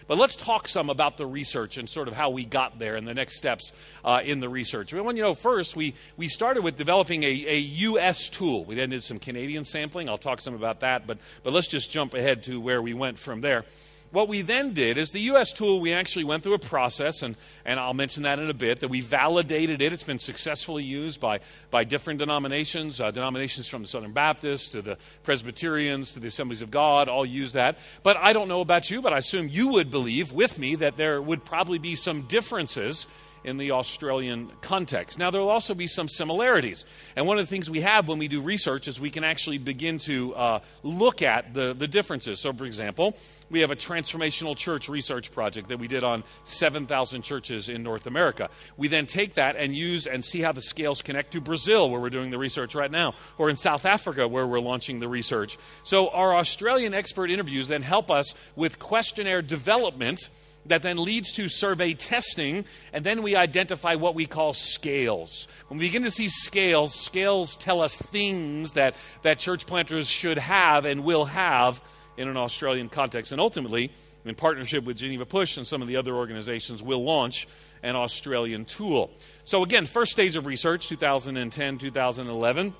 But 0.06 0.18
let's 0.18 0.36
talk 0.36 0.68
some 0.68 0.88
about 0.88 1.16
the 1.16 1.26
research 1.26 1.78
and 1.78 1.90
sort 1.90 2.06
of 2.06 2.14
how 2.14 2.30
we 2.30 2.44
got 2.44 2.78
there 2.78 2.94
and 2.96 3.06
the 3.08 3.14
next 3.14 3.36
steps 3.36 3.72
uh, 4.04 4.20
in 4.24 4.40
the 4.40 4.48
research. 4.48 4.92
Well, 4.92 5.04
you 5.16 5.22
to 5.22 5.28
know, 5.28 5.34
first 5.34 5.74
we, 5.74 5.94
we 6.16 6.28
started 6.28 6.62
with 6.62 6.76
developing 6.76 7.24
a, 7.24 7.26
a 7.26 7.58
U.S. 7.58 8.28
tool. 8.28 8.64
We 8.64 8.76
then 8.76 8.90
did 8.90 9.02
some 9.02 9.18
Canadian 9.18 9.64
sampling. 9.64 10.08
I'll 10.08 10.18
talk 10.18 10.40
some 10.40 10.54
about 10.54 10.80
that, 10.80 11.06
but, 11.06 11.18
but 11.42 11.52
let's 11.52 11.66
just 11.66 11.90
jump 11.90 12.14
ahead 12.14 12.44
to 12.44 12.60
where 12.60 12.80
we 12.80 12.94
went 12.94 13.18
from 13.18 13.40
there. 13.40 13.64
What 14.12 14.28
we 14.28 14.42
then 14.42 14.72
did 14.72 14.98
is 14.98 15.10
the 15.10 15.20
U.S. 15.20 15.52
tool, 15.52 15.80
we 15.80 15.92
actually 15.92 16.24
went 16.24 16.42
through 16.42 16.54
a 16.54 16.58
process, 16.58 17.22
and, 17.22 17.36
and 17.64 17.80
I'll 17.80 17.92
mention 17.92 18.22
that 18.22 18.38
in 18.38 18.48
a 18.48 18.54
bit, 18.54 18.80
that 18.80 18.88
we 18.88 19.00
validated 19.00 19.82
it. 19.82 19.92
It's 19.92 20.04
been 20.04 20.18
successfully 20.18 20.84
used 20.84 21.20
by, 21.20 21.40
by 21.70 21.84
different 21.84 22.20
denominations, 22.20 23.00
uh, 23.00 23.10
denominations 23.10 23.68
from 23.68 23.82
the 23.82 23.88
Southern 23.88 24.12
Baptists 24.12 24.70
to 24.70 24.82
the 24.82 24.96
Presbyterians 25.24 26.12
to 26.12 26.20
the 26.20 26.28
Assemblies 26.28 26.62
of 26.62 26.70
God, 26.70 27.08
all 27.08 27.26
use 27.26 27.52
that. 27.54 27.78
But 28.02 28.16
I 28.16 28.32
don't 28.32 28.48
know 28.48 28.60
about 28.60 28.90
you, 28.90 29.02
but 29.02 29.12
I 29.12 29.18
assume 29.18 29.48
you 29.48 29.68
would 29.68 29.90
believe 29.90 30.32
with 30.32 30.58
me 30.58 30.76
that 30.76 30.96
there 30.96 31.20
would 31.20 31.44
probably 31.44 31.78
be 31.78 31.94
some 31.94 32.22
differences 32.22 33.06
in 33.46 33.56
the 33.56 33.70
Australian 33.70 34.50
context. 34.60 35.18
Now, 35.18 35.30
there 35.30 35.40
will 35.40 35.50
also 35.50 35.74
be 35.74 35.86
some 35.86 36.08
similarities. 36.08 36.84
And 37.14 37.26
one 37.26 37.38
of 37.38 37.44
the 37.44 37.48
things 37.48 37.70
we 37.70 37.80
have 37.80 38.08
when 38.08 38.18
we 38.18 38.26
do 38.26 38.40
research 38.40 38.88
is 38.88 39.00
we 39.00 39.10
can 39.10 39.22
actually 39.22 39.58
begin 39.58 39.98
to 39.98 40.34
uh, 40.34 40.60
look 40.82 41.22
at 41.22 41.54
the, 41.54 41.72
the 41.72 41.86
differences. 41.86 42.40
So, 42.40 42.52
for 42.52 42.64
example, 42.64 43.16
we 43.48 43.60
have 43.60 43.70
a 43.70 43.76
transformational 43.76 44.56
church 44.56 44.88
research 44.88 45.30
project 45.30 45.68
that 45.68 45.78
we 45.78 45.86
did 45.86 46.02
on 46.02 46.24
7,000 46.42 47.22
churches 47.22 47.68
in 47.68 47.84
North 47.84 48.08
America. 48.08 48.50
We 48.76 48.88
then 48.88 49.06
take 49.06 49.34
that 49.34 49.54
and 49.54 49.74
use 49.74 50.08
and 50.08 50.24
see 50.24 50.40
how 50.40 50.50
the 50.50 50.62
scales 50.62 51.00
connect 51.00 51.32
to 51.32 51.40
Brazil, 51.40 51.88
where 51.88 52.00
we're 52.00 52.10
doing 52.10 52.30
the 52.30 52.38
research 52.38 52.74
right 52.74 52.90
now, 52.90 53.14
or 53.38 53.48
in 53.48 53.54
South 53.54 53.86
Africa, 53.86 54.26
where 54.26 54.46
we're 54.46 54.60
launching 54.60 54.98
the 54.98 55.08
research. 55.08 55.56
So, 55.84 56.08
our 56.08 56.34
Australian 56.34 56.94
expert 56.94 57.30
interviews 57.30 57.68
then 57.68 57.82
help 57.82 58.10
us 58.10 58.34
with 58.56 58.80
questionnaire 58.80 59.40
development 59.40 60.28
that 60.68 60.82
then 60.82 60.98
leads 60.98 61.32
to 61.32 61.48
survey 61.48 61.94
testing, 61.94 62.64
and 62.92 63.04
then 63.04 63.22
we 63.22 63.36
identify 63.36 63.94
what 63.94 64.14
we 64.14 64.26
call 64.26 64.52
scales. 64.52 65.48
When 65.68 65.78
we 65.78 65.86
begin 65.86 66.02
to 66.02 66.10
see 66.10 66.28
scales, 66.28 66.94
scales 66.94 67.56
tell 67.56 67.80
us 67.80 67.96
things 67.96 68.72
that, 68.72 68.94
that 69.22 69.38
church 69.38 69.66
planters 69.66 70.08
should 70.08 70.38
have 70.38 70.84
and 70.84 71.04
will 71.04 71.24
have 71.26 71.80
in 72.16 72.28
an 72.28 72.36
Australian 72.36 72.88
context. 72.88 73.32
And 73.32 73.40
ultimately, 73.40 73.90
in 74.24 74.34
partnership 74.34 74.84
with 74.84 74.96
Geneva 74.96 75.26
Push 75.26 75.56
and 75.56 75.66
some 75.66 75.82
of 75.82 75.88
the 75.88 75.96
other 75.96 76.14
organizations, 76.14 76.82
will 76.82 77.04
launch 77.04 77.46
an 77.82 77.94
Australian 77.94 78.64
tool. 78.64 79.10
So, 79.44 79.62
again, 79.62 79.86
first 79.86 80.12
stage 80.12 80.36
of 80.36 80.46
research, 80.46 80.88
2010, 80.88 81.78
2011. 81.78 82.74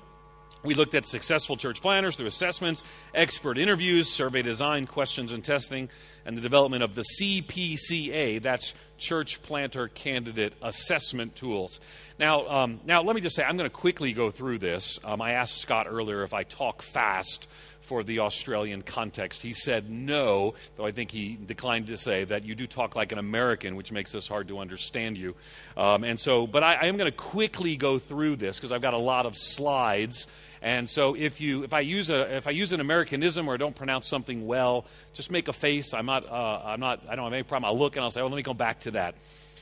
We 0.67 0.73
looked 0.73 0.95
at 0.95 1.05
successful 1.05 1.55
church 1.55 1.81
planters 1.81 2.17
through 2.17 2.25
assessments, 2.25 2.83
expert 3.15 3.57
interviews, 3.57 4.09
survey 4.09 4.41
design, 4.41 4.85
questions 4.85 5.31
and 5.31 5.41
testing, 5.41 5.89
and 6.25 6.35
the 6.35 6.41
development 6.41 6.83
of 6.83 6.93
the 6.93 7.03
CPCA. 7.03 8.41
That's 8.41 8.73
Church 8.97 9.41
Planter 9.43 9.87
Candidate 9.87 10.51
Assessment 10.61 11.37
Tools. 11.37 11.79
Now, 12.19 12.45
um, 12.49 12.81
now 12.85 13.01
let 13.01 13.15
me 13.15 13.21
just 13.21 13.37
say, 13.37 13.45
I'm 13.45 13.55
going 13.55 13.69
to 13.69 13.73
quickly 13.73 14.11
go 14.11 14.29
through 14.29 14.57
this. 14.57 14.99
Um, 15.05 15.21
I 15.21 15.31
asked 15.31 15.55
Scott 15.59 15.87
earlier 15.89 16.23
if 16.23 16.33
I 16.33 16.43
talk 16.43 16.81
fast 16.81 17.47
for 17.87 18.03
the 18.03 18.19
Australian 18.19 18.81
context. 18.81 19.41
He 19.41 19.53
said 19.53 19.89
no, 19.89 20.55
though 20.75 20.85
I 20.85 20.91
think 20.91 21.09
he 21.09 21.37
declined 21.43 21.87
to 21.87 21.95
say 21.95 22.25
that 22.25 22.43
you 22.43 22.53
do 22.53 22.67
talk 22.67 22.97
like 22.97 23.13
an 23.13 23.17
American, 23.17 23.77
which 23.77 23.93
makes 23.93 24.13
us 24.13 24.27
hard 24.27 24.49
to 24.49 24.59
understand 24.59 25.17
you. 25.17 25.35
Um, 25.77 26.03
and 26.03 26.19
so, 26.19 26.47
but 26.47 26.63
I, 26.63 26.73
I 26.73 26.85
am 26.87 26.97
going 26.97 27.09
to 27.09 27.17
quickly 27.17 27.77
go 27.77 27.97
through 27.97 28.35
this 28.35 28.57
because 28.57 28.73
I've 28.73 28.81
got 28.81 28.93
a 28.93 28.99
lot 28.99 29.25
of 29.25 29.37
slides. 29.37 30.27
And 30.61 30.89
so, 30.89 31.15
if 31.15 31.39
you 31.39 31.63
if 31.63 31.73
I 31.73 31.79
use 31.79 32.09
a 32.09 32.35
if 32.35 32.47
I 32.47 32.51
use 32.51 32.73
an 32.73 32.81
Americanism 32.81 33.47
or 33.47 33.57
don't 33.57 33.75
pronounce 33.75 34.07
something 34.07 34.45
well, 34.45 34.85
just 35.13 35.31
make 35.31 35.47
a 35.47 35.53
face. 35.53 35.93
I'm 35.93 36.07
not 36.07 36.29
uh, 36.29 36.61
I'm 36.65 36.81
not 36.81 37.01
I 37.07 37.15
don't 37.15 37.23
have 37.23 37.33
any 37.33 37.43
problem. 37.43 37.69
I'll 37.69 37.79
look 37.79 37.95
and 37.95 38.03
I'll 38.03 38.11
say, 38.11 38.21
oh, 38.21 38.27
let 38.27 38.35
me 38.35 38.43
go 38.43 38.53
back 38.53 38.81
to 38.81 38.91
that. 38.91 39.15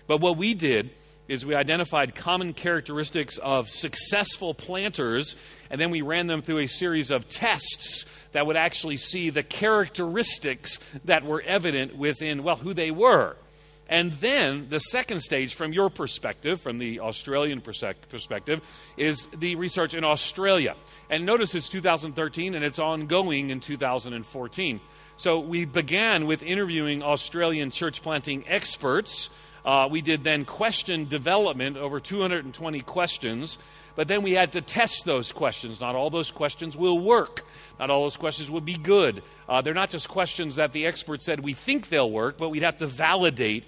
But 0.08 0.20
what 0.20 0.38
we 0.38 0.55
did 0.55 0.89
is 1.27 1.46
we 1.46 1.55
identified 1.55 2.15
common 2.15 2.53
characteristics 2.53 3.38
of 3.39 3.70
successful 3.70 4.53
planters, 4.53 5.36
and 5.70 5.82
then 5.82 5.89
we 5.89 6.01
ran 6.01 6.27
them 6.27 6.41
through 6.41 6.60
a 6.60 6.67
series 6.67 7.12
of 7.12 7.27
tests 7.27 8.05
that 8.35 8.45
would 8.45 8.57
actually 8.57 8.97
see 8.97 9.29
the 9.29 9.43
characteristics 9.43 10.77
that 11.05 11.23
were 11.23 11.41
evident 11.41 11.95
within, 11.95 12.43
well, 12.43 12.57
who 12.57 12.73
they 12.73 12.91
were. 12.91 13.37
And 13.87 14.11
then 14.11 14.67
the 14.67 14.79
second 14.79 15.21
stage, 15.21 15.53
from 15.53 15.71
your 15.71 15.89
perspective, 15.89 16.59
from 16.59 16.77
the 16.77 16.99
Australian 16.99 17.61
perspective, 17.61 18.59
is 18.97 19.27
the 19.27 19.55
research 19.55 19.93
in 19.93 20.03
Australia. 20.03 20.75
And 21.09 21.25
notice 21.25 21.55
it's 21.55 21.69
2013 21.69 22.55
and 22.55 22.65
it's 22.65 22.77
ongoing 22.77 23.51
in 23.51 23.61
2014. 23.61 24.81
So 25.15 25.39
we 25.39 25.63
began 25.63 26.27
with 26.27 26.43
interviewing 26.43 27.03
Australian 27.03 27.71
church 27.71 28.01
planting 28.01 28.43
experts. 28.49 29.29
Uh, 29.65 29.88
we 29.89 30.01
did 30.01 30.24
then 30.24 30.45
question 30.45 31.05
development, 31.05 31.75
over 31.75 32.00
220 32.00 32.81
questions. 32.81 33.57
But 33.95 34.07
then 34.07 34.24
we 34.24 34.34
had 34.34 34.51
to 34.53 34.62
test 34.62 35.05
those 35.05 35.31
questions. 35.31 35.79
Not 35.79 35.95
all 35.95 36.10
those 36.10 36.29
questions 36.29 36.75
will 36.75 37.00
work. 37.00 37.45
Not 37.79 37.89
all 37.89 38.03
those 38.03 38.17
questions 38.17 38.51
will 38.51 38.62
be 38.62 38.77
good. 38.77 39.24
Uh, 39.48 39.62
they're 39.62 39.74
not 39.74 39.89
just 39.89 40.10
questions 40.10 40.57
that 40.57 40.74
the 40.74 40.86
expert 40.86 41.24
said 41.24 41.39
we 41.39 41.53
think 41.53 41.89
they'll 41.89 42.12
work, 42.12 42.38
but 42.38 42.50
we'd 42.50 42.63
have 42.63 42.77
to 42.77 42.88
validate 42.88 43.63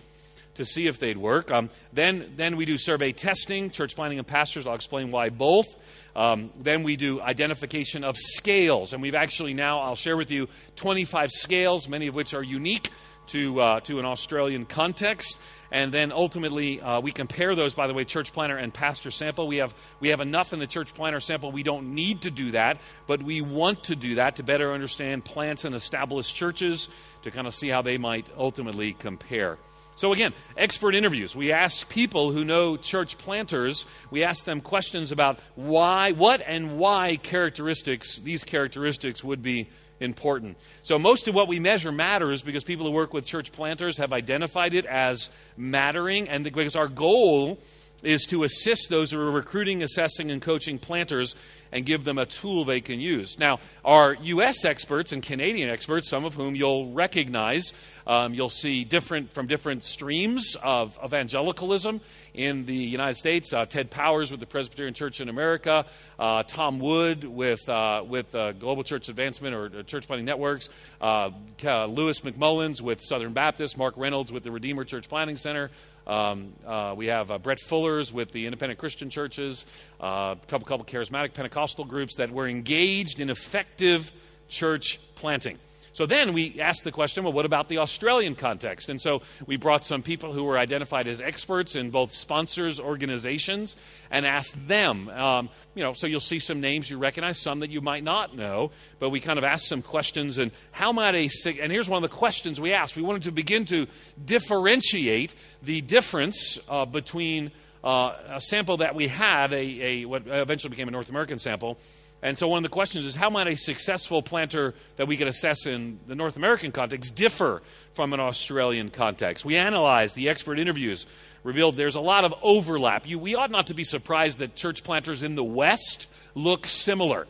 to 0.56 0.66
see 0.66 0.88
if 0.88 1.00
they'd 1.00 1.18
work. 1.18 1.50
Um, 1.50 1.70
then, 1.94 2.34
then 2.36 2.58
we 2.58 2.66
do 2.66 2.78
survey 2.78 3.14
testing, 3.14 3.70
church 3.72 3.96
planters 3.96 4.18
and 4.18 4.28
pastors. 4.28 4.68
I'll 4.68 4.76
explain 4.76 5.12
why 5.12 5.30
both. 5.30 5.68
Um, 6.16 6.50
then 6.60 6.84
we 6.84 6.96
do 6.96 7.22
identification 7.22 8.04
of 8.04 8.18
scales, 8.18 8.94
and 8.94 9.04
we've 9.04 9.16
actually 9.16 9.54
now 9.54 9.80
I'll 9.80 9.96
share 9.96 10.18
with 10.18 10.32
you 10.32 10.50
25 10.76 11.32
scales, 11.32 11.88
many 11.88 12.08
of 12.08 12.16
which 12.16 12.34
are 12.34 12.42
unique 12.44 12.90
to 13.28 13.60
uh, 13.62 13.80
to 13.82 14.00
an 14.00 14.06
Australian 14.06 14.66
context. 14.66 15.40
And 15.70 15.92
then 15.92 16.14
ultimately 16.14 16.80
uh, 16.80 17.02
we 17.02 17.12
compare 17.12 17.54
those 17.54 17.74
by 17.74 17.88
the 17.88 17.94
way 17.94 18.06
church 18.06 18.32
planter 18.32 18.56
and 18.56 18.74
pastor 18.74 19.12
sample. 19.12 19.48
We 19.48 19.58
have 19.58 19.76
we 20.00 20.10
have 20.10 20.22
enough 20.22 20.54
in 20.54 20.60
the 20.60 20.68
church 20.68 20.94
planter 20.94 21.20
sample. 21.20 21.52
We 21.52 21.64
don't 21.64 21.94
need 21.94 22.22
to 22.22 22.32
do 22.32 22.52
that 22.52 22.78
but 23.08 23.24
we 23.24 23.42
want 23.42 23.86
to 23.86 23.96
do 23.96 24.16
that 24.16 24.36
to 24.36 24.44
better 24.44 24.72
understand 24.72 25.26
plants 25.26 25.66
and 25.66 25.74
established 25.76 26.36
churches 26.36 26.90
to 27.24 27.32
kind 27.32 27.48
of 27.48 27.54
see 27.54 27.70
how 27.70 27.82
they 27.82 27.98
might 27.98 28.28
ultimately 28.38 28.94
compare. 28.94 29.58
So 29.96 30.14
again 30.14 30.34
expert 30.56 30.94
interviews. 30.94 31.36
We 31.36 31.52
ask 31.52 31.90
people 31.90 32.32
who 32.32 32.46
know 32.46 32.78
church 32.78 33.18
planters 33.18 33.86
we 34.12 34.24
ask 34.24 34.46
them 34.46 34.62
questions 34.62 35.12
about 35.12 35.40
why 35.56 36.12
what 36.12 36.42
and 36.46 36.78
why 36.78 37.16
characteristics 37.18 38.20
these 38.20 38.44
characteristics 38.44 39.24
would 39.24 39.42
be 39.42 39.70
important. 40.00 40.58
So, 40.84 41.00
most 41.00 41.28
of 41.28 41.36
what 41.36 41.48
we 41.48 41.60
measure 41.60 41.92
matters 41.92 42.42
because 42.42 42.64
people 42.64 42.86
who 42.86 42.92
work 42.92 43.14
with 43.14 43.26
church 43.26 43.52
planters 43.52 43.98
have 43.98 44.14
identified 44.14 44.74
it 44.74 44.86
as 44.86 45.30
mattering, 45.56 46.30
and 46.30 46.44
because 46.44 46.76
our 46.76 46.88
goal 46.88 47.60
is 48.04 48.26
to 48.28 48.44
assist 48.44 48.90
those 48.90 49.12
who 49.12 49.20
are 49.20 49.32
recruiting, 49.32 49.82
assessing, 49.82 50.30
and 50.30 50.42
coaching 50.42 50.78
planters 50.78 51.36
and 51.72 51.86
give 51.86 52.04
them 52.04 52.18
a 52.18 52.26
tool 52.26 52.64
they 52.64 52.82
can 52.82 53.00
use. 53.00 53.38
Now, 53.40 53.60
our 53.84 54.14
U.S. 54.14 54.64
experts 54.66 55.12
and 55.12 55.22
Canadian 55.22 55.70
experts, 55.70 56.10
some 56.10 56.24
of 56.24 56.36
whom 56.36 56.56
you'll 56.56 56.92
recognize, 56.92 57.74
um, 58.06 58.34
you'll 58.34 58.50
see 58.50 58.84
different 58.84 59.34
from 59.34 59.48
different 59.48 59.84
streams 59.84 60.56
of 60.64 60.98
evangelicalism 61.04 62.02
in 62.38 62.66
the 62.66 62.76
United 62.76 63.16
States. 63.16 63.52
Uh, 63.52 63.66
Ted 63.66 63.90
Powers 63.90 64.32
with 64.32 64.40
the 64.40 64.46
Presbyterian 64.46 64.94
Church 64.94 65.20
in 65.20 65.28
America, 65.28 65.86
uh, 66.18 66.44
Tom 66.44 66.80
Wood 66.80 67.24
with 67.24 67.68
uh, 67.68 68.04
with 68.08 68.34
uh, 68.34 68.54
Global 68.54 68.84
Church 68.84 69.10
Advancement 69.10 69.54
or, 69.54 69.80
or 69.80 69.84
Church 69.84 70.08
Planting 70.08 70.26
Networks, 70.26 70.70
uh, 71.02 71.32
Lewis 71.62 72.22
McMullins 72.22 72.80
with 72.80 73.04
Southern 73.04 73.34
Baptist, 73.34 73.78
Mark 73.78 73.96
Reynolds 73.98 74.32
with 74.32 74.44
the 74.44 74.52
Redeemer 74.52 74.86
Church 74.86 75.10
Planting 75.10 75.38
Center. 75.38 75.70
Um, 76.06 76.52
uh, 76.66 76.94
we 76.96 77.08
have 77.08 77.44
Brett 77.44 77.60
Fuller's 77.60 78.14
with 78.14 78.32
the 78.32 78.46
independent 78.46 78.80
Christian 78.80 79.10
churches, 79.10 79.66
a 80.00 80.38
couple, 80.48 80.66
couple 80.66 80.86
charismatic 80.86 81.34
Pentecostal 81.34 81.84
groups 81.84 82.16
that 82.16 82.32
were 82.32 82.48
engaged 82.48 83.20
in 83.20 83.30
effective 83.30 84.14
church 84.48 85.00
planting. 85.16 85.58
So 85.98 86.06
then 86.06 86.34
we 86.34 86.62
asked 86.62 86.84
the 86.84 86.92
question 86.92 87.24
well, 87.24 87.34
what 87.34 87.48
about 87.48 87.70
the 87.70 87.80
Australian 87.80 88.36
context? 88.36 88.88
And 88.90 89.02
so 89.02 89.24
we 89.48 89.58
brought 89.58 89.84
some 89.84 90.04
people 90.04 90.32
who 90.32 90.44
were 90.44 90.56
identified 90.56 91.08
as 91.08 91.20
experts 91.20 91.76
in 91.76 91.90
both 91.90 92.14
sponsors, 92.14 92.80
organizations, 92.80 93.76
and 94.12 94.24
asked 94.24 94.68
them. 94.68 95.10
Um, 95.10 95.50
you 95.74 95.84
know, 95.84 95.94
so 95.94 96.06
you'll 96.06 96.20
see 96.20 96.38
some 96.38 96.62
names 96.62 96.88
you 96.88 97.00
recognize, 97.00 97.40
some 97.40 97.62
that 97.62 97.72
you 97.72 97.82
might 97.82 98.04
not 98.04 98.36
know, 98.36 98.70
but 99.00 99.10
we 99.10 99.20
kind 99.20 99.40
of 99.40 99.44
asked 99.44 99.70
some 99.70 99.82
questions. 99.82 100.38
And 100.38 100.52
how 100.70 100.92
might 100.92 101.16
a, 101.16 101.30
and 101.60 101.72
here's 101.72 101.90
one 101.90 102.04
of 102.04 102.08
the 102.08 102.16
questions 102.16 102.62
we 102.62 102.74
asked. 102.74 102.96
We 102.96 103.02
wanted 103.02 103.24
to 103.24 103.32
begin 103.32 103.66
to 103.66 103.88
differentiate 104.24 105.34
the 105.64 105.82
difference 105.82 106.60
uh, 106.70 106.86
between 106.86 107.50
uh, 107.84 108.14
a 108.30 108.42
sample 108.42 108.78
that 108.78 108.94
we 108.94 109.08
had, 109.08 109.52
a, 109.52 109.58
a, 109.58 110.06
what 110.06 110.28
eventually 110.28 110.70
became 110.70 110.90
a 110.90 110.92
North 110.92 111.10
American 111.10 111.40
sample, 111.40 111.80
and 112.22 112.38
so, 112.38 112.48
one 112.48 112.58
of 112.58 112.64
the 112.64 112.74
questions 112.74 113.06
is 113.06 113.16
how 113.16 113.30
might 113.30 113.48
a 113.48 113.56
successful 113.56 114.24
planter 114.24 114.74
that 114.96 115.08
we 115.08 115.18
can 115.18 115.28
assess 115.28 115.68
in 115.68 116.00
the 116.08 116.16
North 116.16 116.36
American 116.36 116.72
context 116.72 117.16
differ 117.16 117.62
from 117.94 118.12
an 118.12 118.20
Australian 118.20 118.90
context? 118.90 119.46
We 119.46 119.56
analyzed 119.56 120.16
the 120.16 120.30
expert 120.30 120.58
interviews, 120.58 121.06
revealed 121.44 121.78
there's 121.78 121.96
a 121.96 122.02
lot 122.02 122.26
of 122.26 122.34
overlap. 122.42 123.08
You, 123.08 123.20
we 123.20 123.36
ought 123.36 123.52
not 123.52 123.68
to 123.68 123.76
be 123.76 123.84
surprised 123.84 124.40
that 124.40 124.56
church 124.56 124.84
planters 124.84 125.22
in 125.22 125.36
the 125.36 125.44
West 125.44 126.08
look 126.34 126.66
similar. 126.66 127.28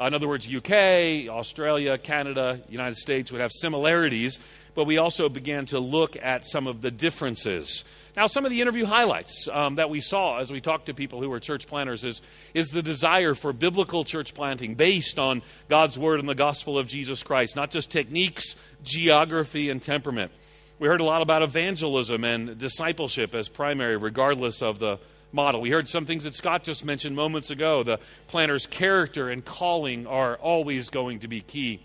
Uh, 0.00 0.06
in 0.06 0.14
other 0.14 0.28
words, 0.28 0.48
UK, 0.48 1.28
Australia, 1.28 1.98
Canada, 1.98 2.60
United 2.70 2.96
States 2.96 3.30
would 3.30 3.42
have 3.42 3.52
similarities, 3.52 4.40
but 4.74 4.86
we 4.86 4.96
also 4.96 5.28
began 5.28 5.66
to 5.66 5.78
look 5.78 6.16
at 6.16 6.46
some 6.46 6.66
of 6.66 6.80
the 6.80 6.90
differences. 6.90 7.84
Now, 8.16 8.26
some 8.26 8.44
of 8.44 8.50
the 8.50 8.60
interview 8.60 8.86
highlights 8.86 9.48
um, 9.52 9.76
that 9.76 9.90
we 9.90 10.00
saw 10.00 10.38
as 10.38 10.50
we 10.50 10.60
talked 10.60 10.86
to 10.86 10.94
people 10.94 11.20
who 11.20 11.30
were 11.30 11.40
church 11.40 11.66
planters 11.66 12.04
is, 12.04 12.20
is 12.54 12.68
the 12.68 12.82
desire 12.82 13.34
for 13.34 13.52
biblical 13.52 14.04
church 14.04 14.34
planting 14.34 14.74
based 14.74 15.18
on 15.18 15.42
God's 15.68 15.98
word 15.98 16.20
and 16.20 16.28
the 16.28 16.34
gospel 16.34 16.78
of 16.78 16.86
Jesus 16.86 17.22
Christ, 17.22 17.56
not 17.56 17.70
just 17.70 17.90
techniques, 17.90 18.56
geography, 18.82 19.70
and 19.70 19.82
temperament. 19.82 20.32
We 20.78 20.88
heard 20.88 21.00
a 21.00 21.04
lot 21.04 21.22
about 21.22 21.42
evangelism 21.42 22.24
and 22.24 22.58
discipleship 22.58 23.34
as 23.34 23.48
primary, 23.48 23.96
regardless 23.96 24.62
of 24.62 24.78
the 24.78 24.98
model. 25.32 25.60
We 25.60 25.70
heard 25.70 25.88
some 25.88 26.04
things 26.04 26.24
that 26.24 26.34
Scott 26.34 26.64
just 26.64 26.84
mentioned 26.84 27.14
moments 27.14 27.50
ago. 27.50 27.82
The 27.82 28.00
planter's 28.26 28.66
character 28.66 29.28
and 29.28 29.44
calling 29.44 30.06
are 30.06 30.36
always 30.36 30.88
going 30.88 31.20
to 31.20 31.28
be 31.28 31.42
key. 31.42 31.80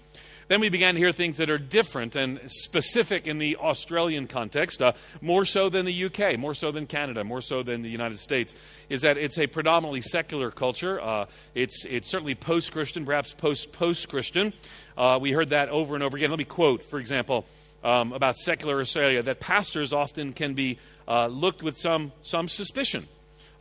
Then 0.48 0.62
we 0.62 0.70
began 0.70 0.94
to 0.94 1.00
hear 1.00 1.12
things 1.12 1.38
that 1.38 1.50
are 1.50 1.58
different 1.58 2.16
and 2.16 2.40
specific 2.46 3.26
in 3.26 3.40
the 3.40 3.58
Australian 3.58 4.28
context, 4.28 4.82
uh, 4.82 4.94
more 5.20 5.44
so 5.44 5.70
than 5.70 5.86
the 5.86 6.06
UK, 6.06 6.38
more 6.38 6.54
so 6.54 6.72
than 6.72 6.86
Canada, 6.86 7.24
more 7.24 7.42
so 7.42 7.64
than 7.64 7.82
the 7.82 7.90
United 7.90 8.20
States, 8.20 8.54
is 8.88 9.02
that 9.02 9.18
it's 9.18 9.40
a 9.40 9.48
predominantly 9.48 10.02
secular 10.02 10.52
culture. 10.52 11.02
Uh, 11.02 11.26
it's, 11.56 11.86
it's 11.86 12.10
certainly 12.10 12.36
post 12.36 12.72
Christian, 12.72 13.06
perhaps 13.06 13.34
post 13.34 13.72
post 13.72 14.08
Christian. 14.08 14.54
Uh, 14.96 15.18
we 15.20 15.32
heard 15.32 15.50
that 15.50 15.70
over 15.70 15.96
and 15.96 16.04
over 16.04 16.16
again. 16.16 16.30
Let 16.30 16.40
me 16.40 16.46
quote, 16.46 16.84
for 16.84 17.00
example, 17.00 17.46
um, 17.84 18.14
about 18.14 18.36
secular 18.36 18.80
Australia 18.80 19.24
that 19.24 19.40
pastors 19.40 19.94
often 19.94 20.32
can 20.32 20.54
be 20.54 20.78
uh, 21.08 21.28
looked 21.28 21.64
with 21.64 21.78
some, 21.78 22.12
some 22.22 22.48
suspicion 22.48 23.08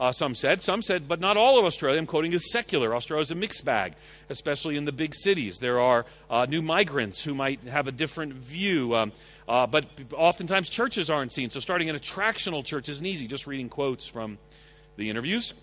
uh, 0.00 0.12
some 0.12 0.34
said. 0.34 0.62
Some 0.62 0.82
said, 0.82 1.08
but 1.08 1.20
not 1.20 1.36
all 1.36 1.58
of 1.58 1.64
Australia, 1.64 1.98
I'm 1.98 2.06
quoting, 2.06 2.32
is 2.32 2.50
secular. 2.50 2.94
Australia 2.94 3.22
is 3.22 3.30
a 3.30 3.34
mixed 3.34 3.64
bag, 3.64 3.94
especially 4.28 4.76
in 4.76 4.84
the 4.84 4.92
big 4.92 5.14
cities. 5.14 5.58
There 5.58 5.80
are 5.80 6.06
uh, 6.28 6.46
new 6.48 6.62
migrants 6.62 7.22
who 7.22 7.34
might 7.34 7.60
have 7.64 7.88
a 7.88 7.92
different 7.92 8.34
view. 8.34 8.94
Um, 8.94 9.12
uh, 9.48 9.66
but 9.66 9.86
oftentimes 10.14 10.70
churches 10.70 11.10
aren't 11.10 11.32
seen. 11.32 11.50
So 11.50 11.60
starting 11.60 11.90
an 11.90 11.96
attractional 11.96 12.64
church 12.64 12.88
isn't 12.88 13.04
easy. 13.04 13.26
Just 13.26 13.46
reading 13.46 13.68
quotes 13.68 14.06
from 14.06 14.38
the 14.96 15.10
interviews. 15.10 15.54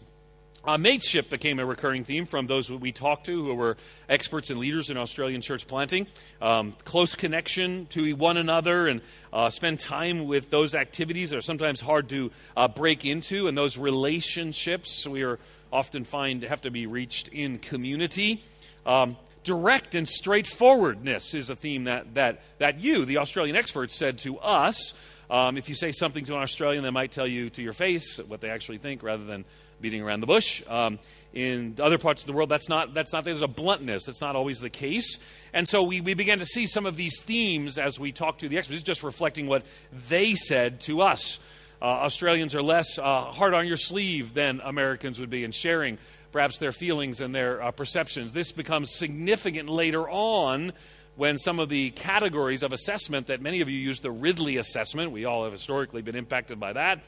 Uh, 0.64 0.78
mateship 0.78 1.28
became 1.30 1.58
a 1.58 1.66
recurring 1.66 2.04
theme 2.04 2.26
from 2.28 2.46
those 2.46 2.72
we 2.72 2.92
talked 2.92 3.26
to 3.26 3.46
who 3.46 3.56
were 3.56 3.78
experts 4.08 4.52
and 4.52 4.60
leaders 4.60 4.92
in 4.92 4.98
Australian 4.98 5.42
church 5.42 5.66
planting. 5.66 6.06
Um, 6.40 6.74
close 6.86 7.16
connection 7.16 7.88
to 7.88 8.14
one 8.14 8.38
another 8.38 8.88
and 8.88 9.02
uh, 9.34 9.50
spend 9.50 9.80
time 9.80 10.28
with 10.28 10.52
those 10.52 10.76
activities 10.76 11.32
that 11.32 11.38
are 11.38 11.42
sometimes 11.42 11.82
hard 11.82 12.10
to 12.10 12.32
uh, 12.56 12.68
break 12.68 13.06
into, 13.06 13.48
and 13.48 13.58
those 13.58 13.76
relationships 13.76 15.08
we 15.08 15.24
are 15.24 15.40
often 15.74 16.04
find 16.04 16.44
have 16.44 16.62
to 16.62 16.70
be 16.70 16.86
reached 16.86 17.30
in 17.30 17.58
community. 17.58 18.44
Um, 18.86 19.18
direct 19.44 19.96
and 19.96 20.08
straightforwardness 20.08 21.34
is 21.34 21.50
a 21.50 21.56
theme 21.56 21.86
that, 21.86 22.14
that, 22.14 22.42
that 22.60 22.80
you, 22.80 23.06
the 23.06 23.18
Australian 23.18 23.56
experts, 23.56 23.96
said 23.96 24.20
to 24.20 24.38
us. 24.38 24.94
Um, 25.32 25.58
if 25.58 25.70
you 25.70 25.76
say 25.76 25.92
something 25.92 26.26
to 26.26 26.36
an 26.36 26.42
Australian, 26.44 26.84
they 26.84 26.92
might 26.92 27.12
tell 27.12 27.26
you 27.26 27.50
to 27.52 27.64
your 27.64 27.74
face 27.74 28.20
what 28.28 28.42
they 28.42 28.50
actually 28.50 28.78
think 28.78 29.02
rather 29.02 29.24
than 29.24 29.46
beating 29.82 30.02
around 30.02 30.20
the 30.22 30.28
bush. 30.28 30.64
Um, 30.68 31.00
in 31.34 31.76
other 31.80 31.98
parts 31.98 32.24
of 32.24 32.28
the 32.28 32.34
world, 32.34 32.50
that's 32.50 32.68
not, 32.68 32.94
that's 32.94 33.14
not, 33.14 33.24
there's 33.24 33.42
a 33.42 33.48
bluntness. 33.48 34.06
That's 34.06 34.22
not 34.22 34.36
always 34.36 34.60
the 34.60 34.70
case. 34.70 35.18
And 35.54 35.68
so 35.68 35.84
we, 35.84 36.02
we 36.02 36.14
began 36.14 36.40
to 36.40 36.46
see 36.46 36.68
some 36.68 36.86
of 36.86 36.96
these 36.96 37.22
themes 37.22 37.78
as 37.78 38.00
we 38.00 38.12
talked 38.12 38.42
to 38.42 38.50
the 38.50 38.58
experts, 38.58 38.82
just 38.82 39.04
reflecting 39.04 39.48
what 39.48 39.64
they 40.10 40.36
said 40.36 40.82
to 40.82 41.02
us. 41.02 41.40
Uh, 41.82 41.86
Australians 41.86 42.54
are 42.54 42.62
less 42.62 43.00
uh, 43.00 43.24
hard 43.32 43.54
on 43.54 43.66
your 43.66 43.78
sleeve 43.78 44.34
than 44.34 44.62
Americans 44.64 45.20
would 45.20 45.30
be 45.30 45.44
in 45.44 45.52
sharing 45.52 45.98
perhaps 46.32 46.60
their 46.60 46.72
feelings 46.72 47.22
and 47.22 47.34
their 47.34 47.62
uh, 47.62 47.72
perceptions. 47.72 48.34
This 48.34 48.52
becomes 48.52 48.92
significant 48.92 49.68
later 49.68 50.08
on 50.10 50.74
when 51.16 51.38
some 51.38 51.60
of 51.60 51.70
the 51.70 51.90
categories 51.92 52.64
of 52.64 52.72
assessment 52.72 53.28
that 53.28 53.42
many 53.42 53.62
of 53.62 53.70
you 53.70 53.78
use 53.78 54.00
the 54.00 54.12
Ridley 54.12 54.58
assessment, 54.58 55.12
we 55.12 55.26
all 55.26 55.44
have 55.44 55.54
historically 55.54 56.02
been 56.02 56.16
impacted 56.16 56.60
by 56.60 56.74
that 56.74 57.02